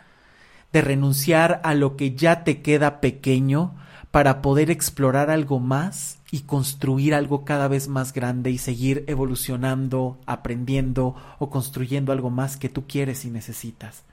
[0.71, 3.75] de renunciar a lo que ya te queda pequeño
[4.11, 10.19] para poder explorar algo más y construir algo cada vez más grande y seguir evolucionando,
[10.25, 14.03] aprendiendo o construyendo algo más que tú quieres y necesitas.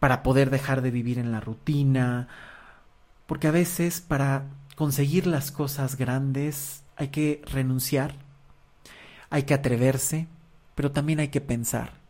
[0.00, 2.26] Para poder dejar de vivir en la rutina,
[3.26, 4.44] porque a veces para
[4.76, 8.14] conseguir las cosas grandes hay que renunciar,
[9.30, 10.28] hay que atreverse,
[10.74, 12.02] pero también hay que pensar.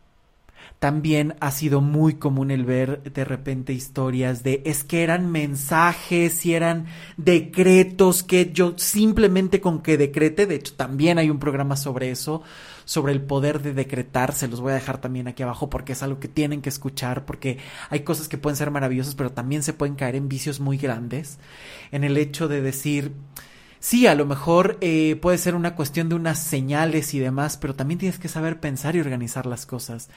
[0.79, 6.45] También ha sido muy común el ver de repente historias de es que eran mensajes
[6.45, 11.77] y eran decretos que yo simplemente con que decrete, de hecho también hay un programa
[11.77, 12.43] sobre eso,
[12.85, 16.03] sobre el poder de decretar, se los voy a dejar también aquí abajo porque es
[16.03, 17.57] algo que tienen que escuchar, porque
[17.89, 21.39] hay cosas que pueden ser maravillosas, pero también se pueden caer en vicios muy grandes,
[21.91, 23.13] en el hecho de decir,
[23.79, 27.75] sí, a lo mejor eh, puede ser una cuestión de unas señales y demás, pero
[27.75, 30.09] también tienes que saber pensar y organizar las cosas.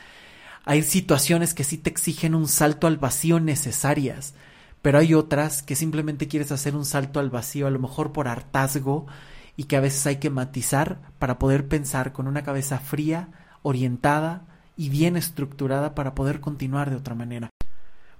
[0.64, 4.34] Hay situaciones que sí te exigen un salto al vacío necesarias,
[4.82, 8.28] pero hay otras que simplemente quieres hacer un salto al vacío, a lo mejor por
[8.28, 9.06] hartazgo,
[9.56, 13.28] y que a veces hay que matizar para poder pensar con una cabeza fría,
[13.62, 17.50] orientada y bien estructurada para poder continuar de otra manera.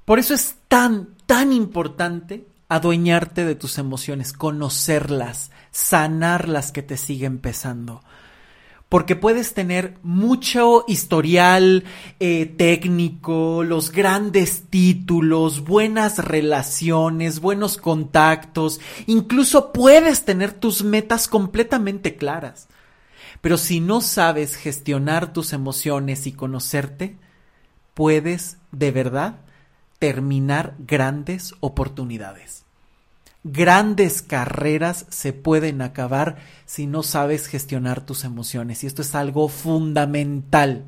[0.05, 6.97] Por eso es tan, tan importante adueñarte de tus emociones, conocerlas, sanar las que te
[6.97, 8.03] siguen pesando
[8.89, 11.85] porque puedes tener mucho historial
[12.21, 22.17] eh, técnico, los grandes títulos, buenas relaciones, buenos contactos, incluso puedes tener tus metas completamente
[22.17, 22.69] claras.
[23.41, 27.17] Pero si no sabes gestionar tus emociones y conocerte,
[27.95, 29.41] puedes de verdad
[29.99, 32.66] terminar grandes oportunidades.
[33.49, 39.49] Grandes carreras se pueden acabar si no sabes gestionar tus emociones y esto es algo
[39.49, 40.87] fundamental.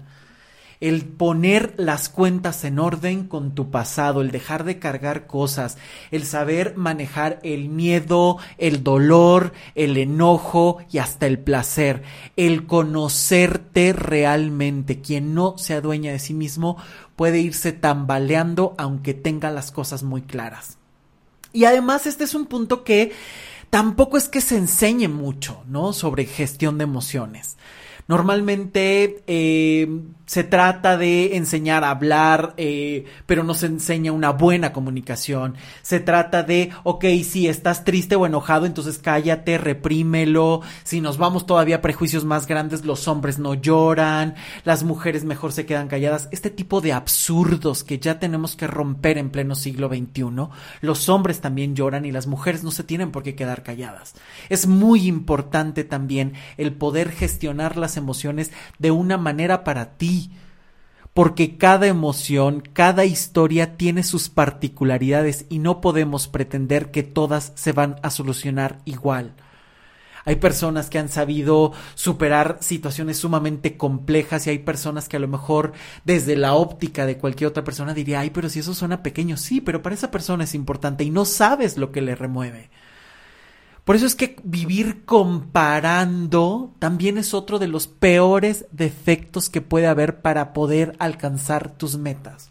[0.81, 5.79] El poner las cuentas en orden con tu pasado, el dejar de cargar cosas,
[6.11, 12.03] el saber manejar el miedo, el dolor, el enojo y hasta el placer,
[12.35, 15.01] el conocerte realmente.
[15.01, 16.77] Quien no se adueña de sí mismo
[17.15, 20.78] puede irse tambaleando aunque tenga las cosas muy claras.
[21.53, 23.13] Y además este es un punto que
[23.71, 25.93] tampoco es que se enseñe mucho, ¿no?
[25.93, 27.57] Sobre gestión de emociones.
[28.09, 29.87] Normalmente eh,
[30.25, 35.57] se trata de enseñar a hablar, eh, pero no se enseña una buena comunicación.
[35.83, 40.63] Se trata de, ok, si estás triste o enojado, entonces cállate, reprímelo.
[40.85, 45.53] Si nos vamos todavía a prejuicios más grandes, los hombres no lloran, las mujeres mejor
[45.53, 46.29] se quedan calladas.
[46.31, 50.49] Este tipo de absurdos que ya tenemos que romper en pleno siglo XXI.
[50.81, 54.15] Los hombres también lloran y las mujeres no se tienen por qué quedar calladas.
[54.49, 60.31] Es muy importante también el poder gestionar las emociones de una manera para ti.
[61.13, 67.73] Porque cada emoción, cada historia tiene sus particularidades y no podemos pretender que todas se
[67.73, 69.35] van a solucionar igual.
[70.29, 75.27] Hay personas que han sabido superar situaciones sumamente complejas y hay personas que a lo
[75.27, 75.73] mejor
[76.05, 79.63] desde la óptica de cualquier otra persona diría, ay, pero si eso suena pequeño, sí,
[79.63, 82.69] pero para esa persona es importante y no sabes lo que le remueve.
[83.89, 89.87] Por eso es que vivir comparando también es otro de los peores defectos que puede
[89.87, 92.51] haber para poder alcanzar tus metas.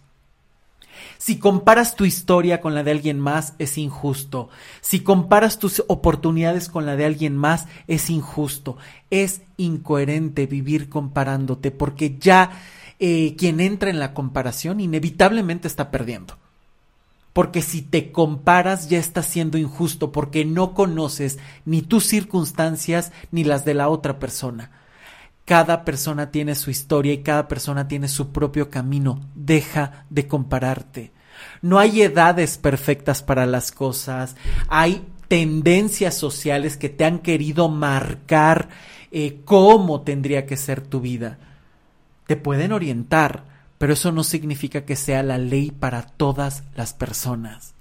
[1.20, 4.50] Si comparas tu historia con la de alguien más, es injusto.
[4.82, 8.78] Si comparas tus oportunidades con la de alguien más, es injusto.
[9.12, 12.50] Es incoherente vivir comparándote porque ya
[12.98, 16.36] eh, quien entra en la comparación inevitablemente está perdiendo
[17.38, 23.44] porque si te comparas ya estás siendo injusto, porque no conoces ni tus circunstancias ni
[23.44, 24.72] las de la otra persona.
[25.46, 29.22] Cada persona tiene su historia y cada persona tiene su propio camino.
[29.36, 31.12] Deja de compararte.
[31.62, 34.36] No hay edades perfectas para las cosas.
[34.68, 38.70] Hay tendencias sociales que te han querido marcar
[39.12, 41.38] eh, cómo tendría que ser tu vida.
[42.26, 47.74] Te pueden orientar, pero eso no significa que sea la ley para todas las personas.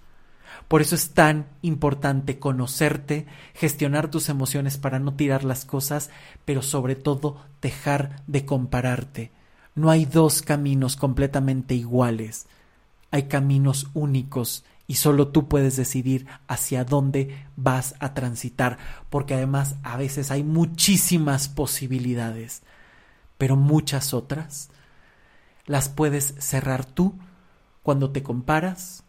[0.68, 6.10] Por eso es tan importante conocerte, gestionar tus emociones para no tirar las cosas,
[6.44, 9.30] pero sobre todo dejar de compararte.
[9.74, 12.46] No hay dos caminos completamente iguales,
[13.10, 18.78] hay caminos únicos y solo tú puedes decidir hacia dónde vas a transitar,
[19.10, 22.62] porque además a veces hay muchísimas posibilidades,
[23.38, 24.70] pero muchas otras
[25.66, 27.14] las puedes cerrar tú
[27.82, 29.04] cuando te comparas,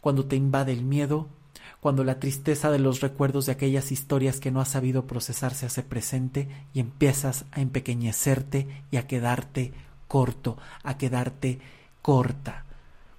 [0.00, 1.28] cuando te invade el miedo,
[1.80, 5.66] cuando la tristeza de los recuerdos de aquellas historias que no has sabido procesar se
[5.66, 9.72] hace presente y empiezas a empequeñecerte y a quedarte
[10.06, 11.58] corto, a quedarte
[12.02, 12.64] corta.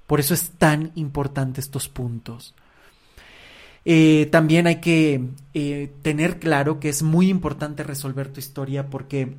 [0.08, 2.54] Por eso es tan importante estos puntos.
[3.86, 9.36] Eh, también hay que eh, tener claro que es muy importante resolver tu historia porque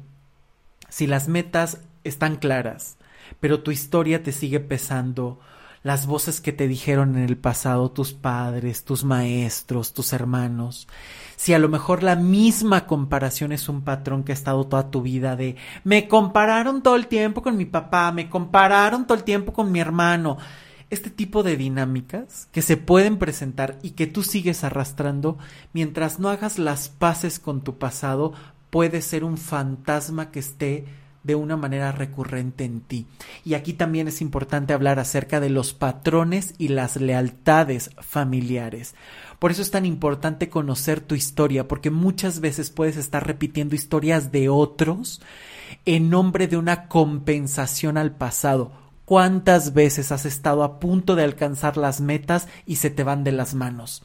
[0.90, 2.98] si las metas están claras,
[3.40, 5.40] pero tu historia te sigue pesando,
[5.84, 10.88] las voces que te dijeron en el pasado tus padres, tus maestros, tus hermanos.
[11.36, 15.02] Si a lo mejor la misma comparación es un patrón que ha estado toda tu
[15.02, 19.52] vida de me compararon todo el tiempo con mi papá, me compararon todo el tiempo
[19.52, 20.38] con mi hermano.
[20.88, 25.36] Este tipo de dinámicas que se pueden presentar y que tú sigues arrastrando
[25.74, 28.32] mientras no hagas las paces con tu pasado
[28.70, 30.86] puede ser un fantasma que esté
[31.24, 33.06] de una manera recurrente en ti.
[33.44, 38.94] Y aquí también es importante hablar acerca de los patrones y las lealtades familiares.
[39.38, 44.30] Por eso es tan importante conocer tu historia, porque muchas veces puedes estar repitiendo historias
[44.30, 45.20] de otros
[45.84, 48.72] en nombre de una compensación al pasado.
[49.04, 53.32] ¿Cuántas veces has estado a punto de alcanzar las metas y se te van de
[53.32, 54.02] las manos?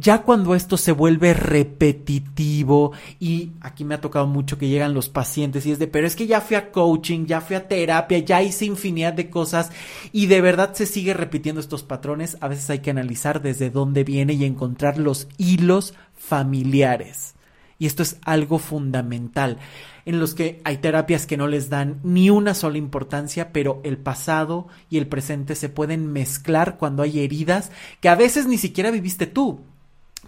[0.00, 5.08] Ya cuando esto se vuelve repetitivo y aquí me ha tocado mucho que llegan los
[5.08, 8.18] pacientes y es de, pero es que ya fui a coaching, ya fui a terapia,
[8.20, 9.72] ya hice infinidad de cosas
[10.12, 14.04] y de verdad se sigue repitiendo estos patrones, a veces hay que analizar desde dónde
[14.04, 17.34] viene y encontrar los hilos familiares.
[17.80, 19.58] Y esto es algo fundamental,
[20.04, 23.98] en los que hay terapias que no les dan ni una sola importancia, pero el
[23.98, 28.92] pasado y el presente se pueden mezclar cuando hay heridas que a veces ni siquiera
[28.92, 29.64] viviste tú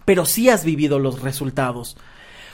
[0.05, 1.97] pero sí has vivido los resultados.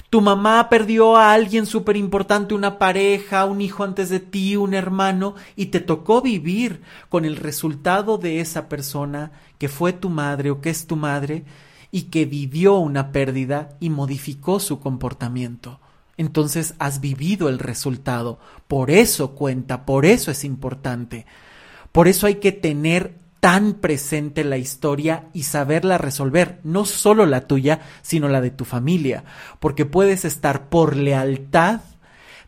[0.08, 4.72] Tu mamá perdió a alguien súper importante, una pareja, un hijo antes de ti, un
[4.72, 10.50] hermano, y te tocó vivir con el resultado de esa persona que fue tu madre
[10.50, 11.44] o que es tu madre
[11.90, 15.80] y que vivió una pérdida y modificó su comportamiento.
[16.16, 18.38] Entonces has vivido el resultado.
[18.68, 21.26] Por eso cuenta, por eso es importante.
[21.90, 27.42] Por eso hay que tener tan presente la historia y saberla resolver, no solo la
[27.42, 29.24] tuya, sino la de tu familia,
[29.60, 31.80] porque puedes estar por lealtad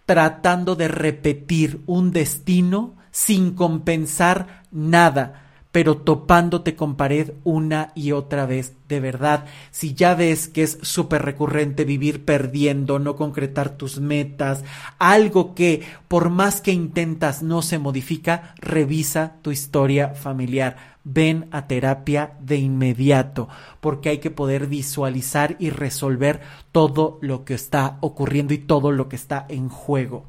[0.07, 8.47] tratando de repetir un destino sin compensar nada, pero topándote con pared una y otra
[8.47, 8.75] vez.
[8.89, 14.65] De verdad, si ya ves que es súper recurrente vivir perdiendo, no concretar tus metas,
[14.99, 20.97] algo que por más que intentas no se modifica, revisa tu historia familiar.
[21.05, 23.49] Ven a terapia de inmediato,
[23.81, 26.41] porque hay que poder visualizar y resolver
[26.73, 30.27] todo lo que está ocurriendo y todo lo que está en juego.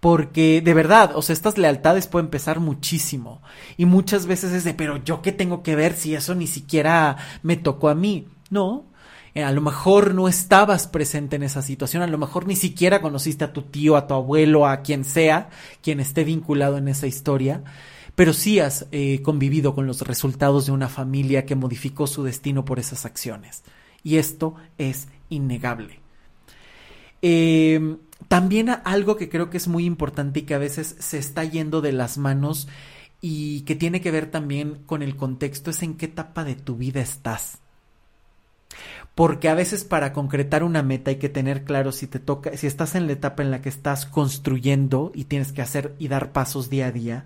[0.00, 3.42] Porque de verdad, o sea, estas lealtades pueden pesar muchísimo.
[3.76, 7.16] Y muchas veces es de, pero yo qué tengo que ver si eso ni siquiera
[7.42, 8.28] me tocó a mí.
[8.50, 8.86] No,
[9.34, 13.00] eh, a lo mejor no estabas presente en esa situación, a lo mejor ni siquiera
[13.00, 15.50] conociste a tu tío, a tu abuelo, a quien sea,
[15.82, 17.62] quien esté vinculado en esa historia,
[18.14, 22.64] pero sí has eh, convivido con los resultados de una familia que modificó su destino
[22.64, 23.62] por esas acciones.
[24.02, 26.00] Y esto es innegable.
[27.22, 27.96] Eh,
[28.26, 31.80] también algo que creo que es muy importante y que a veces se está yendo
[31.80, 32.68] de las manos
[33.20, 36.76] y que tiene que ver también con el contexto es en qué etapa de tu
[36.76, 37.58] vida estás.
[39.14, 42.66] Porque a veces para concretar una meta hay que tener claro si te toca, si
[42.66, 46.32] estás en la etapa en la que estás construyendo y tienes que hacer y dar
[46.32, 47.24] pasos día a día,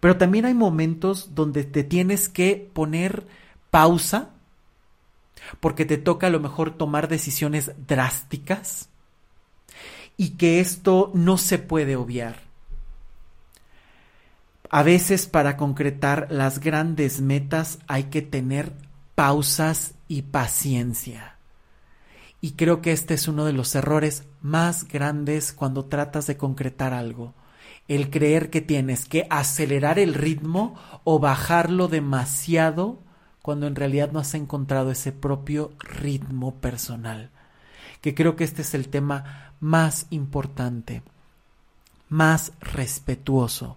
[0.00, 3.26] pero también hay momentos donde te tienes que poner
[3.70, 4.30] pausa
[5.60, 8.89] porque te toca a lo mejor tomar decisiones drásticas
[10.20, 12.40] y que esto no se puede obviar.
[14.68, 18.74] A veces para concretar las grandes metas hay que tener
[19.14, 21.36] pausas y paciencia.
[22.42, 26.92] Y creo que este es uno de los errores más grandes cuando tratas de concretar
[26.92, 27.32] algo.
[27.88, 32.98] El creer que tienes que acelerar el ritmo o bajarlo demasiado
[33.40, 37.30] cuando en realidad no has encontrado ese propio ritmo personal.
[38.02, 41.02] Que creo que este es el tema más importante,
[42.08, 43.76] más respetuoso,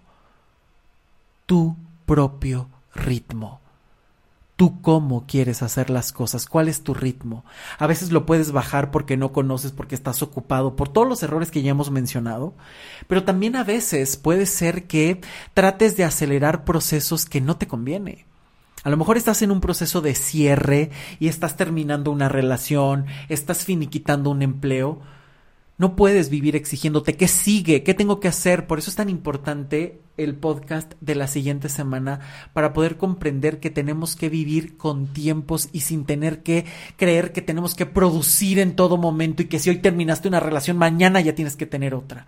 [1.46, 1.76] tu
[2.06, 3.60] propio ritmo.
[4.56, 7.44] Tú cómo quieres hacer las cosas, cuál es tu ritmo.
[7.78, 11.50] A veces lo puedes bajar porque no conoces, porque estás ocupado, por todos los errores
[11.50, 12.54] que ya hemos mencionado,
[13.08, 15.20] pero también a veces puede ser que
[15.54, 18.26] trates de acelerar procesos que no te conviene.
[18.84, 23.64] A lo mejor estás en un proceso de cierre y estás terminando una relación, estás
[23.64, 25.00] finiquitando un empleo,
[25.76, 28.66] no puedes vivir exigiéndote qué sigue, qué tengo que hacer.
[28.66, 32.20] Por eso es tan importante el podcast de la siguiente semana
[32.52, 36.64] para poder comprender que tenemos que vivir con tiempos y sin tener que
[36.96, 40.76] creer que tenemos que producir en todo momento y que si hoy terminaste una relación,
[40.76, 42.26] mañana ya tienes que tener otra.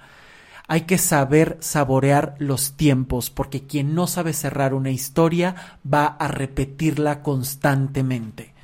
[0.66, 5.55] Hay que saber saborear los tiempos porque quien no sabe cerrar una historia
[5.86, 8.55] va a repetirla constantemente.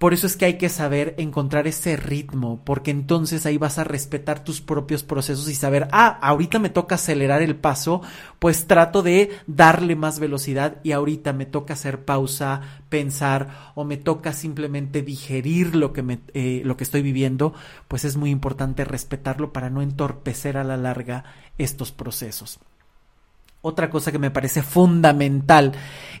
[0.00, 3.84] Por eso es que hay que saber encontrar ese ritmo, porque entonces ahí vas a
[3.84, 8.00] respetar tus propios procesos y saber, ah, ahorita me toca acelerar el paso,
[8.38, 13.98] pues trato de darle más velocidad y ahorita me toca hacer pausa, pensar o me
[13.98, 17.52] toca simplemente digerir lo que, me, eh, lo que estoy viviendo,
[17.86, 21.24] pues es muy importante respetarlo para no entorpecer a la larga
[21.58, 22.58] estos procesos.
[23.60, 25.72] Otra cosa que me parece fundamental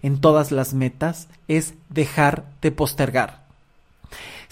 [0.02, 3.39] en todas las metas es dejar de postergar.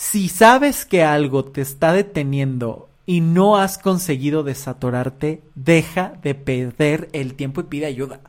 [0.00, 7.08] Si sabes que algo te está deteniendo y no has conseguido desatorarte, deja de perder
[7.12, 8.20] el tiempo y pide ayuda.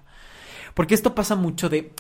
[0.74, 1.94] Porque esto pasa mucho de,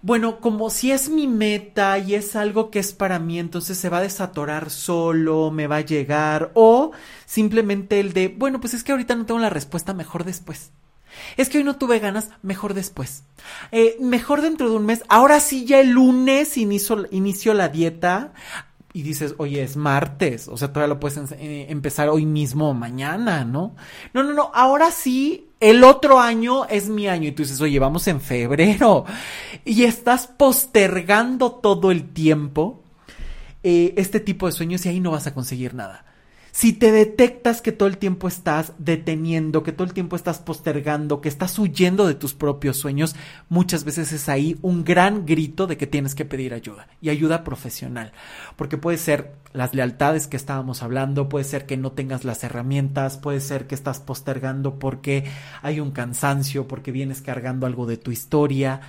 [0.00, 3.88] bueno, como si es mi meta y es algo que es para mí, entonces se
[3.88, 6.92] va a desatorar solo, me va a llegar, o
[7.26, 10.70] simplemente el de, bueno, pues es que ahorita no tengo la respuesta, mejor después.
[11.36, 13.24] Es que hoy no tuve ganas, mejor después.
[13.72, 15.02] Eh, mejor dentro de un mes.
[15.08, 18.32] Ahora sí, ya el lunes inicio, inicio la dieta
[18.92, 22.74] y dices, oye, es martes, o sea, todavía lo puedes eh, empezar hoy mismo o
[22.74, 23.76] mañana, ¿no?
[24.12, 27.78] No, no, no, ahora sí, el otro año es mi año y tú dices, oye,
[27.78, 29.04] vamos en febrero
[29.64, 32.82] y estás postergando todo el tiempo
[33.62, 36.04] eh, este tipo de sueños y ahí no vas a conseguir nada.
[36.60, 41.22] Si te detectas que todo el tiempo estás deteniendo, que todo el tiempo estás postergando,
[41.22, 43.16] que estás huyendo de tus propios sueños,
[43.48, 47.44] muchas veces es ahí un gran grito de que tienes que pedir ayuda y ayuda
[47.44, 48.12] profesional.
[48.56, 53.16] Porque puede ser las lealtades que estábamos hablando, puede ser que no tengas las herramientas,
[53.16, 55.24] puede ser que estás postergando porque
[55.62, 58.82] hay un cansancio, porque vienes cargando algo de tu historia,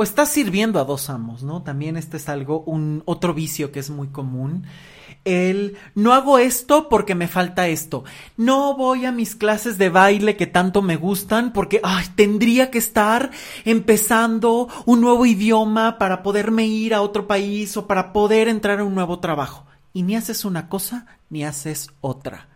[0.00, 1.62] o estás sirviendo a dos amos, ¿no?
[1.62, 4.66] También este es algo, un otro vicio que es muy común
[5.26, 8.04] el no hago esto porque me falta esto.
[8.38, 12.78] No voy a mis clases de baile que tanto me gustan porque ay, tendría que
[12.78, 13.30] estar
[13.66, 18.84] empezando un nuevo idioma para poderme ir a otro país o para poder entrar a
[18.84, 19.66] un nuevo trabajo.
[19.92, 22.49] Y ni haces una cosa ni haces otra.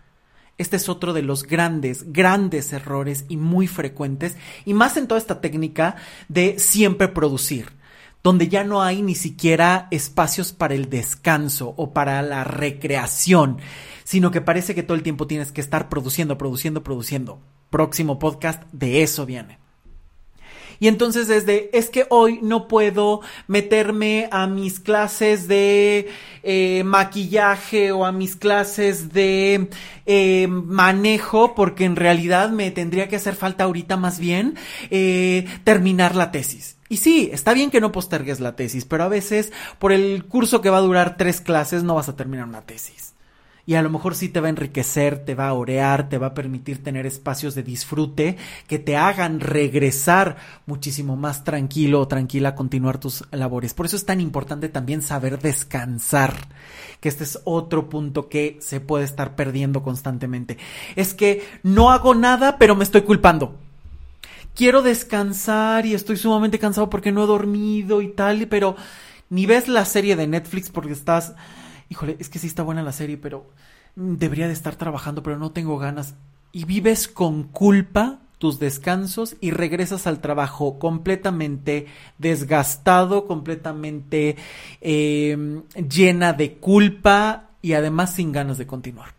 [0.56, 5.18] Este es otro de los grandes, grandes errores y muy frecuentes, y más en toda
[5.18, 5.96] esta técnica
[6.28, 7.72] de siempre producir,
[8.22, 13.58] donde ya no hay ni siquiera espacios para el descanso o para la recreación,
[14.04, 17.40] sino que parece que todo el tiempo tienes que estar produciendo, produciendo, produciendo.
[17.70, 19.63] Próximo podcast de eso viene.
[20.80, 26.08] Y entonces desde, es que hoy no puedo meterme a mis clases de
[26.42, 29.68] eh, maquillaje o a mis clases de
[30.06, 34.56] eh, manejo porque en realidad me tendría que hacer falta ahorita más bien
[34.90, 36.76] eh, terminar la tesis.
[36.88, 40.60] Y sí, está bien que no postergues la tesis, pero a veces por el curso
[40.60, 43.03] que va a durar tres clases no vas a terminar una tesis
[43.66, 46.28] y a lo mejor sí te va a enriquecer, te va a orear, te va
[46.28, 48.36] a permitir tener espacios de disfrute
[48.66, 50.36] que te hagan regresar
[50.66, 53.72] muchísimo más tranquilo o tranquila a continuar tus labores.
[53.72, 56.34] Por eso es tan importante también saber descansar,
[57.00, 60.58] que este es otro punto que se puede estar perdiendo constantemente.
[60.94, 63.56] Es que no hago nada, pero me estoy culpando.
[64.54, 68.76] Quiero descansar y estoy sumamente cansado porque no he dormido y tal, pero
[69.30, 71.34] ni ves la serie de Netflix porque estás
[71.94, 73.46] híjole, es que sí está buena la serie, pero
[73.94, 76.14] debería de estar trabajando, pero no tengo ganas.
[76.50, 81.86] Y vives con culpa tus descansos y regresas al trabajo completamente
[82.18, 84.36] desgastado, completamente
[84.80, 89.14] em, llena de culpa y además sin ganas de continuar.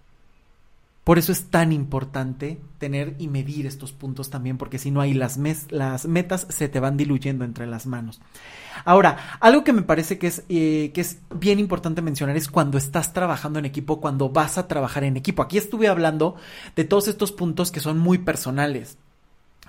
[1.05, 5.13] Por eso es tan importante tener y medir estos puntos también, porque si no hay
[5.13, 5.37] las,
[5.69, 8.19] las metas se te van diluyendo entre las manos.
[8.85, 12.79] Ahora, algo que me parece que es, eh, que es bien importante mencionar es cuando
[12.79, 15.43] estás trabajando en equipo, cuando vas a trabajar en equipo.
[15.43, 16.37] Aquí estuve hablando
[16.75, 18.97] de todos estos puntos que son muy personales.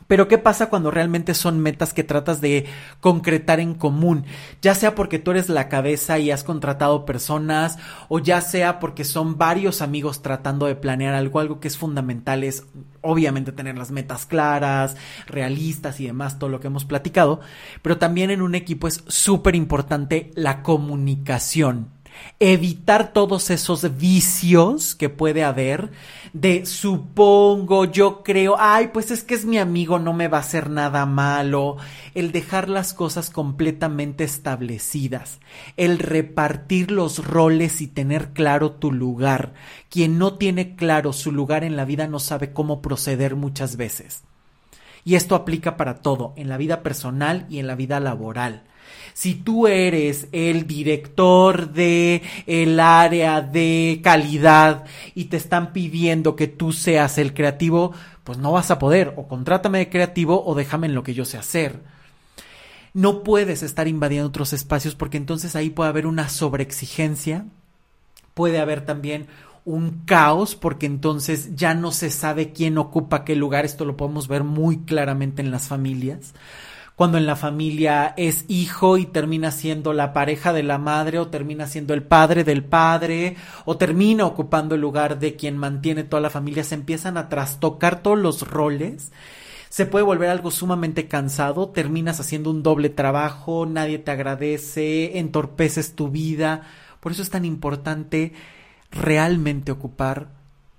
[0.07, 2.67] Pero ¿qué pasa cuando realmente son metas que tratas de
[3.01, 4.25] concretar en común?
[4.63, 7.79] Ya sea porque tú eres la cabeza y has contratado personas,
[8.09, 12.45] o ya sea porque son varios amigos tratando de planear algo, algo que es fundamental
[12.45, 12.65] es
[13.01, 17.41] obviamente tener las metas claras, realistas y demás, todo lo que hemos platicado,
[17.83, 21.96] pero también en un equipo es súper importante la comunicación
[22.39, 25.91] evitar todos esos vicios que puede haber
[26.33, 30.43] de supongo, yo creo, ay, pues es que es mi amigo, no me va a
[30.43, 31.79] hacer nada malo,
[32.15, 35.41] el dejar las cosas completamente establecidas,
[35.79, 39.55] el repartir los roles y tener claro tu lugar.
[39.89, 44.23] Quien no tiene claro su lugar en la vida no sabe cómo proceder muchas veces.
[45.05, 48.65] Y esto aplica para todo, en la vida personal y en la vida laboral.
[49.17, 56.49] Si tú eres el director de el área de calidad y te están pidiendo que
[56.49, 57.95] tú seas el creativo,
[58.25, 59.15] pues no vas a poder.
[59.17, 61.81] O contrátame de creativo o déjame en lo que yo sé hacer.
[62.93, 67.47] No puedes estar invadiendo otros espacios porque entonces ahí puede haber una sobreexigencia,
[68.35, 69.29] puede haber también
[69.65, 74.29] un caos porque entonces ya no se sabe quién ocupa qué lugar, esto lo podemos
[74.29, 76.35] ver muy claramente en las familias
[76.97, 81.29] cuando en la familia es hijo y termina siendo la pareja de la madre o
[81.29, 83.37] termina siendo el padre del padre
[83.67, 88.03] o termina ocupando el lugar de quien mantiene toda la familia, se empiezan a trastocar
[88.03, 89.13] todos los roles
[89.69, 95.95] se puede volver algo sumamente cansado, terminas haciendo un doble trabajo, nadie te agradece, entorpeces
[95.95, 96.63] tu vida.
[97.01, 98.33] Por eso es tan importante
[98.91, 100.29] realmente ocupar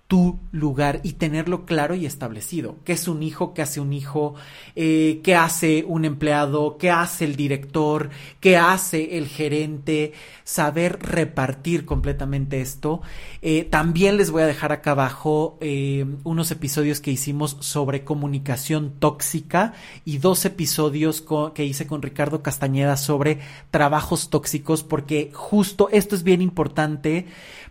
[0.07, 2.77] tu lugar y tenerlo claro y establecido.
[2.85, 3.53] ¿Qué es un hijo?
[3.53, 4.35] ¿Qué hace un hijo?
[4.75, 6.77] Eh, ¿Qué hace un empleado?
[6.77, 8.09] ¿Qué hace el director?
[8.39, 10.13] ¿Qué hace el gerente?
[10.45, 13.01] Saber repartir completamente esto.
[13.41, 18.93] Eh, también les voy a dejar acá abajo eh, unos episodios que hicimos sobre comunicación
[18.99, 19.73] tóxica
[20.05, 21.21] y dos episodios
[21.53, 23.39] que hice con Ricardo Castañeda sobre
[23.71, 27.25] trabajos tóxicos porque justo esto es bien importante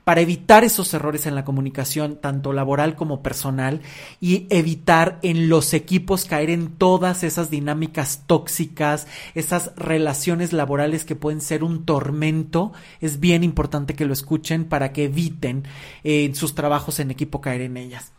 [0.06, 3.80] para evitar esos errores en la comunicación, tanto laboral como personal,
[4.20, 11.16] y evitar en los equipos caer en todas esas dinámicas tóxicas, esas relaciones laborales que
[11.16, 12.72] pueden ser un tormento.
[13.00, 15.64] Es bien importante que lo escuchen para que eviten
[16.04, 18.12] en eh, sus trabajos en equipo caer en ellas.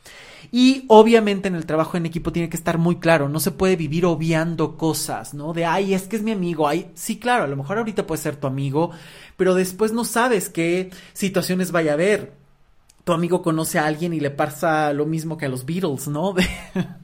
[0.51, 3.75] Y obviamente en el trabajo en equipo tiene que estar muy claro, no se puede
[3.75, 5.53] vivir obviando cosas, ¿no?
[5.53, 8.21] De, ay, es que es mi amigo, ay, sí, claro, a lo mejor ahorita puede
[8.21, 8.91] ser tu amigo,
[9.35, 12.36] pero después no sabes qué situaciones vaya a haber
[13.07, 16.35] tu amigo conoce a alguien y le pasa lo mismo que a los Beatles, ¿no?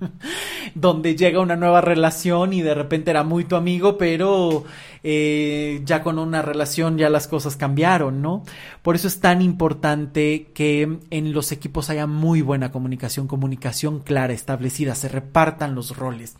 [0.75, 4.65] donde llega una nueva relación y de repente era muy tu amigo, pero
[5.01, 8.43] eh, ya con una relación ya las cosas cambiaron, ¿no?
[8.81, 14.33] Por eso es tan importante que en los equipos haya muy buena comunicación, comunicación clara,
[14.33, 16.35] establecida, se repartan los roles.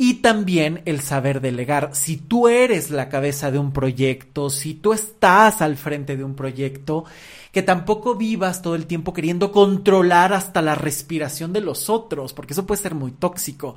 [0.00, 1.90] Y también el saber delegar.
[1.92, 6.36] Si tú eres la cabeza de un proyecto, si tú estás al frente de un
[6.36, 7.04] proyecto,
[7.50, 12.52] que tampoco vivas todo el tiempo queriendo controlar hasta la respiración de los otros, porque
[12.52, 13.74] eso puede ser muy tóxico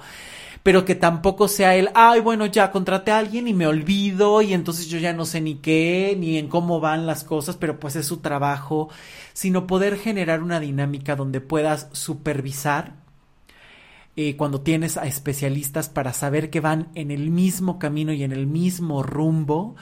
[0.64, 4.54] pero que tampoco sea el, ay, bueno, ya contraté a alguien y me olvido y
[4.54, 7.96] entonces yo ya no sé ni qué, ni en cómo van las cosas, pero pues
[7.96, 8.90] es su trabajo,
[9.34, 13.01] sino poder generar una dinámica donde puedas supervisar
[14.16, 18.32] eh, cuando tienes a especialistas para saber que van en el mismo camino y en
[18.32, 19.76] el mismo rumbo,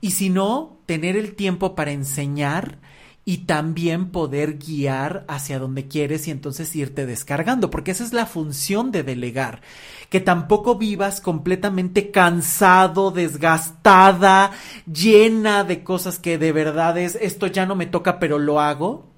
[0.00, 2.78] y si no, tener el tiempo para enseñar
[3.24, 8.26] y también poder guiar hacia donde quieres y entonces irte descargando, porque esa es la
[8.26, 9.62] función de delegar,
[10.10, 14.52] que tampoco vivas completamente cansado, desgastada,
[14.86, 19.13] llena de cosas que de verdad es, esto ya no me toca, pero lo hago,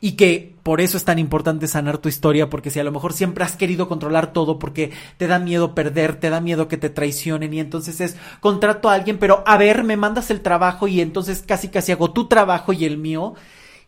[0.00, 3.12] y que por eso es tan importante sanar tu historia, porque si a lo mejor
[3.12, 6.90] siempre has querido controlar todo porque te da miedo perder, te da miedo que te
[6.90, 11.00] traicionen y entonces es contrato a alguien, pero a ver, me mandas el trabajo y
[11.00, 13.34] entonces casi casi hago tu trabajo y el mío.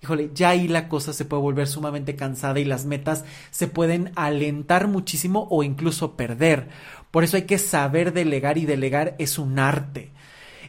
[0.02, 4.12] Híjole, ya ahí la cosa se puede volver sumamente cansada y las metas se pueden
[4.16, 6.68] alentar muchísimo o incluso perder.
[7.10, 10.10] Por eso hay que saber delegar y delegar es un arte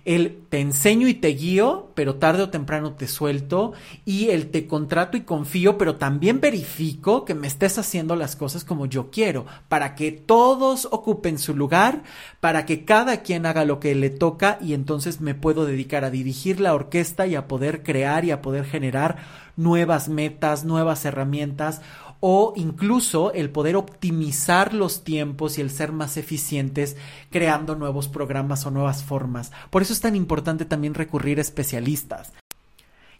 [0.05, 3.73] el te enseño y te guío, pero tarde o temprano te suelto,
[4.05, 8.63] y el te contrato y confío, pero también verifico que me estés haciendo las cosas
[8.63, 12.03] como yo quiero, para que todos ocupen su lugar,
[12.39, 16.11] para que cada quien haga lo que le toca y entonces me puedo dedicar a
[16.11, 19.17] dirigir la orquesta y a poder crear y a poder generar
[19.55, 21.81] nuevas metas, nuevas herramientas
[22.21, 26.95] o incluso el poder optimizar los tiempos y el ser más eficientes
[27.29, 29.51] creando nuevos programas o nuevas formas.
[29.69, 32.31] Por eso es tan importante también recurrir a especialistas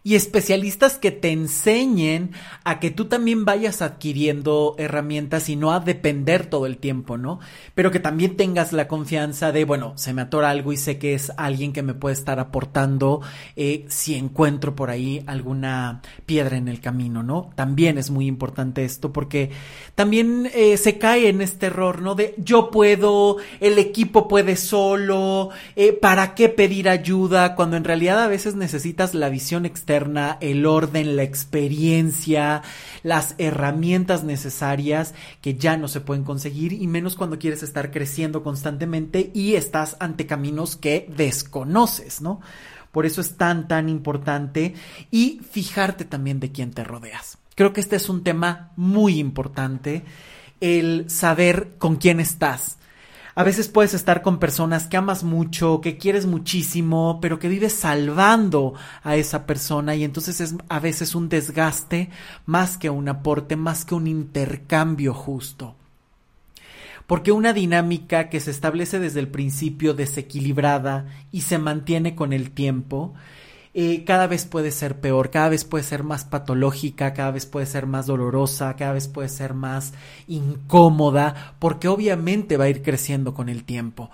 [0.04, 2.32] y especialistas que te enseñen
[2.64, 7.38] a que tú también vayas adquiriendo herramientas y no a depender todo el tiempo, ¿no?
[7.74, 11.14] Pero que también tengas la confianza de, bueno, se me atora algo y sé que
[11.14, 13.20] es alguien que me puede estar aportando
[13.54, 17.50] eh, si encuentro por ahí alguna piedra en el camino, ¿no?
[17.54, 19.50] También es muy importante esto porque
[19.94, 22.16] también eh, se cae en este error, ¿no?
[22.16, 27.54] De yo puedo, el equipo puede solo, eh, ¿para qué pedir ayuda?
[27.54, 29.91] Cuando en realidad a veces necesitas la visión externa
[30.40, 32.62] el orden, la experiencia,
[33.02, 38.42] las herramientas necesarias que ya no se pueden conseguir y menos cuando quieres estar creciendo
[38.42, 42.40] constantemente y estás ante caminos que desconoces, ¿no?
[42.90, 44.74] Por eso es tan, tan importante
[45.10, 47.38] y fijarte también de quién te rodeas.
[47.54, 50.04] Creo que este es un tema muy importante,
[50.60, 52.78] el saber con quién estás
[53.34, 57.72] a veces puedes estar con personas que amas mucho, que quieres muchísimo, pero que vives
[57.72, 62.10] salvando a esa persona y entonces es a veces un desgaste
[62.44, 65.76] más que un aporte, más que un intercambio justo.
[67.06, 72.52] Porque una dinámica que se establece desde el principio desequilibrada y se mantiene con el
[72.52, 73.14] tiempo,
[73.74, 77.66] eh, cada vez puede ser peor, cada vez puede ser más patológica, cada vez puede
[77.66, 79.94] ser más dolorosa, cada vez puede ser más
[80.28, 84.10] incómoda, porque obviamente va a ir creciendo con el tiempo.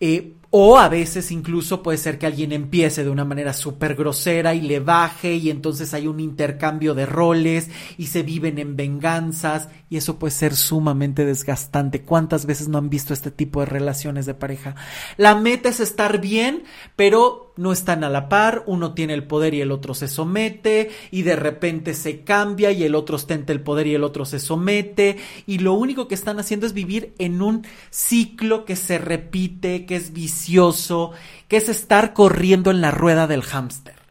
[0.00, 4.54] Eh, o a veces incluso puede ser que alguien empiece de una manera súper grosera
[4.54, 9.68] y le baje y entonces hay un intercambio de roles y se viven en venganzas
[9.90, 12.02] y eso puede ser sumamente desgastante.
[12.02, 14.76] ¿Cuántas veces no han visto este tipo de relaciones de pareja?
[15.16, 16.62] La meta es estar bien,
[16.94, 20.90] pero no están a la par, uno tiene el poder y el otro se somete
[21.10, 24.38] y de repente se cambia y el otro ostenta el poder y el otro se
[24.38, 29.86] somete y lo único que están haciendo es vivir en un ciclo que se repite,
[29.86, 31.12] que es vicioso
[31.48, 34.03] que es estar corriendo en la rueda del hámster.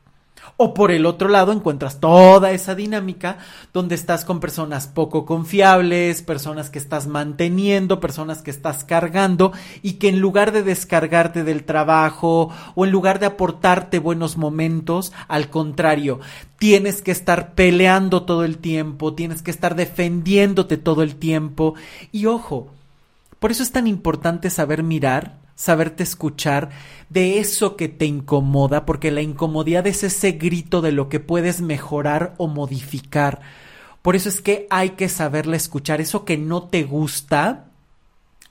[0.55, 3.39] O por el otro lado encuentras toda esa dinámica
[3.73, 9.51] donde estás con personas poco confiables, personas que estás manteniendo, personas que estás cargando
[9.81, 15.11] y que en lugar de descargarte del trabajo o en lugar de aportarte buenos momentos,
[15.27, 16.19] al contrario,
[16.59, 21.73] tienes que estar peleando todo el tiempo, tienes que estar defendiéndote todo el tiempo.
[22.11, 22.69] Y ojo,
[23.39, 26.71] por eso es tan importante saber mirar saberte escuchar
[27.07, 31.61] de eso que te incomoda, porque la incomodidad es ese grito de lo que puedes
[31.61, 33.39] mejorar o modificar.
[34.01, 37.67] Por eso es que hay que saberle escuchar eso que no te gusta.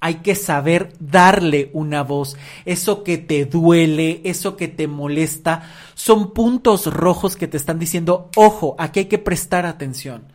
[0.00, 2.38] Hay que saber darle una voz.
[2.64, 8.30] Eso que te duele, eso que te molesta, son puntos rojos que te están diciendo,
[8.36, 10.31] ojo, aquí hay que prestar atención.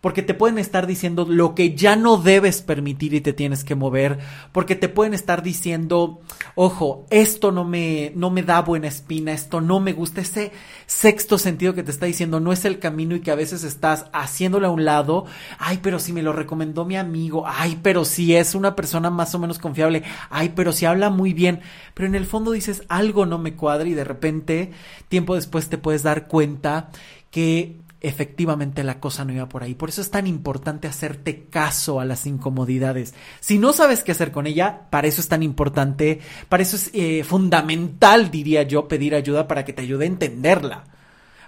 [0.00, 3.74] Porque te pueden estar diciendo lo que ya no debes permitir y te tienes que
[3.74, 4.18] mover,
[4.52, 6.20] porque te pueden estar diciendo,
[6.54, 10.52] ojo, esto no me, no me da buena espina, esto no me gusta, ese
[10.86, 14.06] sexto sentido que te está diciendo no es el camino y que a veces estás
[14.12, 15.26] haciéndolo a un lado,
[15.58, 19.34] ay, pero si me lo recomendó mi amigo, ay, pero si es una persona más
[19.34, 21.60] o menos confiable, ay, pero si habla muy bien,
[21.94, 24.70] pero en el fondo dices algo no me cuadra y de repente,
[25.08, 26.90] tiempo después te puedes dar cuenta
[27.30, 29.74] que efectivamente la cosa no iba por ahí.
[29.74, 33.14] Por eso es tan importante hacerte caso a las incomodidades.
[33.40, 36.90] Si no sabes qué hacer con ella, para eso es tan importante, para eso es
[36.92, 40.84] eh, fundamental, diría yo, pedir ayuda para que te ayude a entenderla.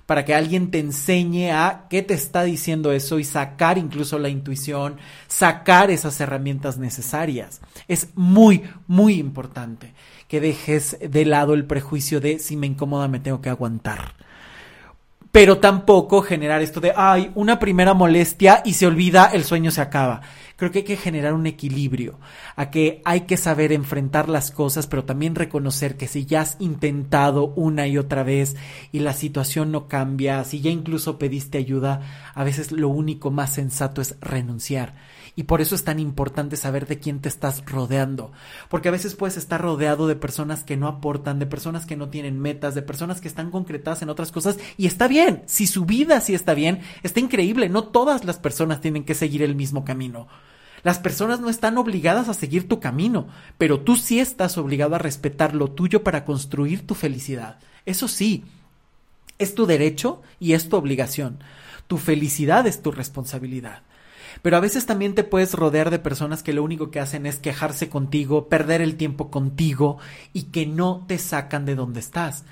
[0.07, 4.29] Para que alguien te enseñe a qué te está diciendo eso y sacar incluso la
[4.29, 4.97] intuición,
[5.29, 7.61] sacar esas herramientas necesarias.
[7.87, 9.95] Es muy, muy importante
[10.27, 14.15] que dejes de lado el prejuicio de si me incomoda me tengo que aguantar
[15.33, 19.81] pero tampoco generar esto de, ay, una primera molestia y se olvida, el sueño se
[19.81, 20.23] acaba.
[20.57, 22.19] Creo que hay que generar un equilibrio,
[22.57, 26.57] a que hay que saber enfrentar las cosas, pero también reconocer que si ya has
[26.59, 28.57] intentado una y otra vez
[28.93, 32.03] y la situación no cambia, si ya incluso pediste ayuda,
[32.35, 34.95] a veces lo único más sensato es renunciar
[35.41, 38.31] y por eso es tan importante saber de quién te estás rodeando.
[38.69, 42.11] Porque a veces puedes estar rodeado de personas que no aportan, de personas que no
[42.11, 44.59] tienen metas, de personas que están concretadas en otras cosas.
[44.77, 45.43] Y está bien.
[45.47, 47.71] Si su vida sí está bien, está increíble.
[47.71, 50.29] No todas las personas tienen que seguir el mismo camino.
[50.83, 54.99] Las personas no están obligadas a seguir tu camino, pero tú sí estás obligado a
[54.99, 57.61] respetar lo tuyo para construir tu felicidad.
[57.87, 58.45] Eso sí,
[59.39, 61.39] es tu derecho y es tu obligación.
[61.87, 63.85] Tu felicidad es tu responsabilidad.
[64.43, 67.39] Pero a veces también te puedes rodear de personas que lo único que hacen es
[67.39, 69.99] quejarse contigo, perder el tiempo contigo
[70.33, 72.45] y que no te sacan de donde estás.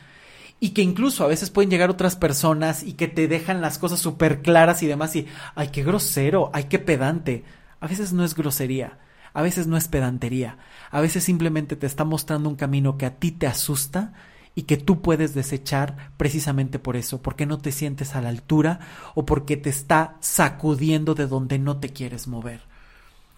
[0.60, 4.00] Y que incluso a veces pueden llegar otras personas y que te dejan las cosas
[4.00, 7.44] súper claras y demás y, ay, qué grosero, ay, qué pedante.
[7.80, 8.98] A veces no es grosería,
[9.32, 10.58] a veces no es pedantería,
[10.90, 14.12] a veces simplemente te está mostrando un camino que a ti te asusta
[14.58, 18.80] y que tú puedes desechar precisamente por eso, porque no te sientes a la altura
[19.14, 22.62] o porque te está sacudiendo de donde no te quieres mover.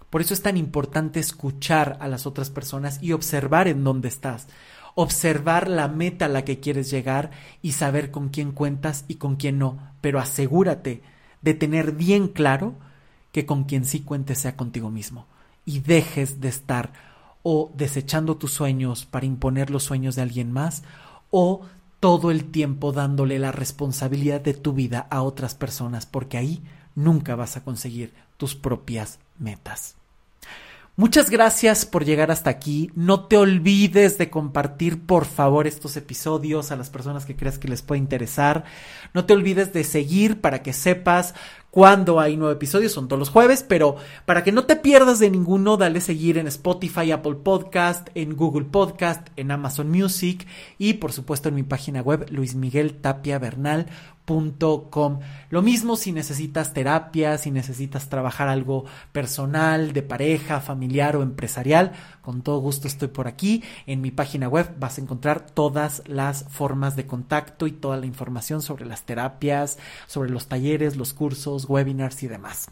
[0.09, 4.49] Por eso es tan importante escuchar a las otras personas y observar en dónde estás,
[4.95, 9.37] observar la meta a la que quieres llegar y saber con quién cuentas y con
[9.37, 11.03] quién no, pero asegúrate
[11.43, 12.77] de tener bien claro
[13.31, 15.27] que con quien sí cuentes sea contigo mismo.
[15.67, 16.95] Y dejes de estar
[17.43, 20.83] o desechando tus sueños para imponer los sueños de alguien más
[21.31, 21.63] o
[22.01, 26.63] todo el tiempo dándole la responsabilidad de tu vida a otras personas, porque ahí
[26.95, 29.97] nunca vas a conseguir tus propias metas.
[30.97, 32.91] Muchas gracias por llegar hasta aquí.
[32.95, 37.69] No te olvides de compartir, por favor, estos episodios a las personas que creas que
[37.69, 38.65] les puede interesar.
[39.15, 41.35] No te olvides de seguir para que sepas
[41.71, 43.97] cuando hay nuevos episodios, son todos los jueves, pero
[44.27, 48.65] para que no te pierdas de ninguno, dale seguir en Spotify, Apple Podcast, en Google
[48.65, 50.47] Podcast, en Amazon Music
[50.79, 54.20] y por supuesto en mi página web luismigueltapiavernal.com.
[55.51, 61.93] Lo mismo si necesitas terapia, si necesitas trabajar algo personal, de pareja, familiar o empresarial,
[62.23, 63.65] con todo gusto estoy por aquí.
[63.87, 68.07] En mi página web vas a encontrar todas las formas de contacto y toda la
[68.07, 72.69] información sobre las terapias, sobre los talleres, los cursos, webinars y demás.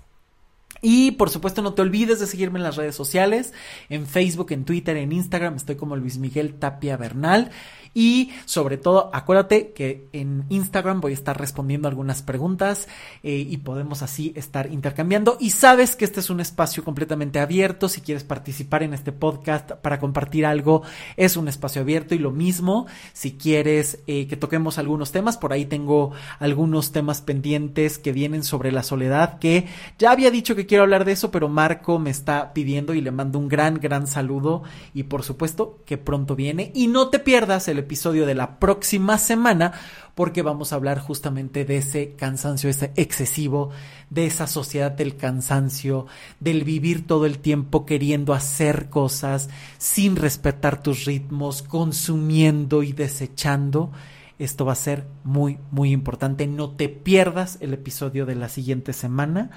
[0.80, 3.52] Y por supuesto no te olvides de seguirme en las redes sociales,
[3.88, 7.50] en Facebook, en Twitter, en Instagram, estoy como Luis Miguel Tapia Bernal.
[7.94, 12.88] Y sobre todo, acuérdate que en Instagram voy a estar respondiendo algunas preguntas
[13.22, 15.36] eh, y podemos así estar intercambiando.
[15.40, 17.88] Y sabes que este es un espacio completamente abierto.
[17.88, 20.82] Si quieres participar en este podcast para compartir algo,
[21.16, 22.14] es un espacio abierto.
[22.14, 27.20] Y lo mismo, si quieres eh, que toquemos algunos temas, por ahí tengo algunos temas
[27.20, 29.66] pendientes que vienen sobre la soledad, que
[29.98, 33.10] ya había dicho que quiero hablar de eso, pero Marco me está pidiendo y le
[33.10, 34.62] mando un gran, gran saludo.
[34.94, 36.72] Y por supuesto que pronto viene.
[36.74, 39.72] Y no te pierdas episodio de la próxima semana
[40.18, 43.70] porque vamos a hablar justamente de ese cansancio, ese excesivo,
[44.10, 46.06] de esa sociedad del cansancio,
[46.40, 49.48] del vivir todo el tiempo queriendo hacer cosas
[49.78, 53.92] sin respetar tus ritmos, consumiendo y desechando.
[54.40, 56.48] Esto va a ser muy, muy importante.
[56.48, 59.50] No te pierdas el episodio de la siguiente semana,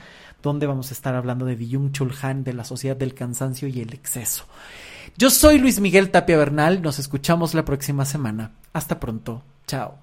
[0.44, 3.82] donde vamos a estar hablando de Byung Chul Han, de la sociedad del cansancio y
[3.82, 4.46] el exceso.
[5.18, 8.52] Yo soy Luis Miguel Tapia Bernal, nos escuchamos la próxima semana.
[8.74, 10.01] Hasta pronto, chao.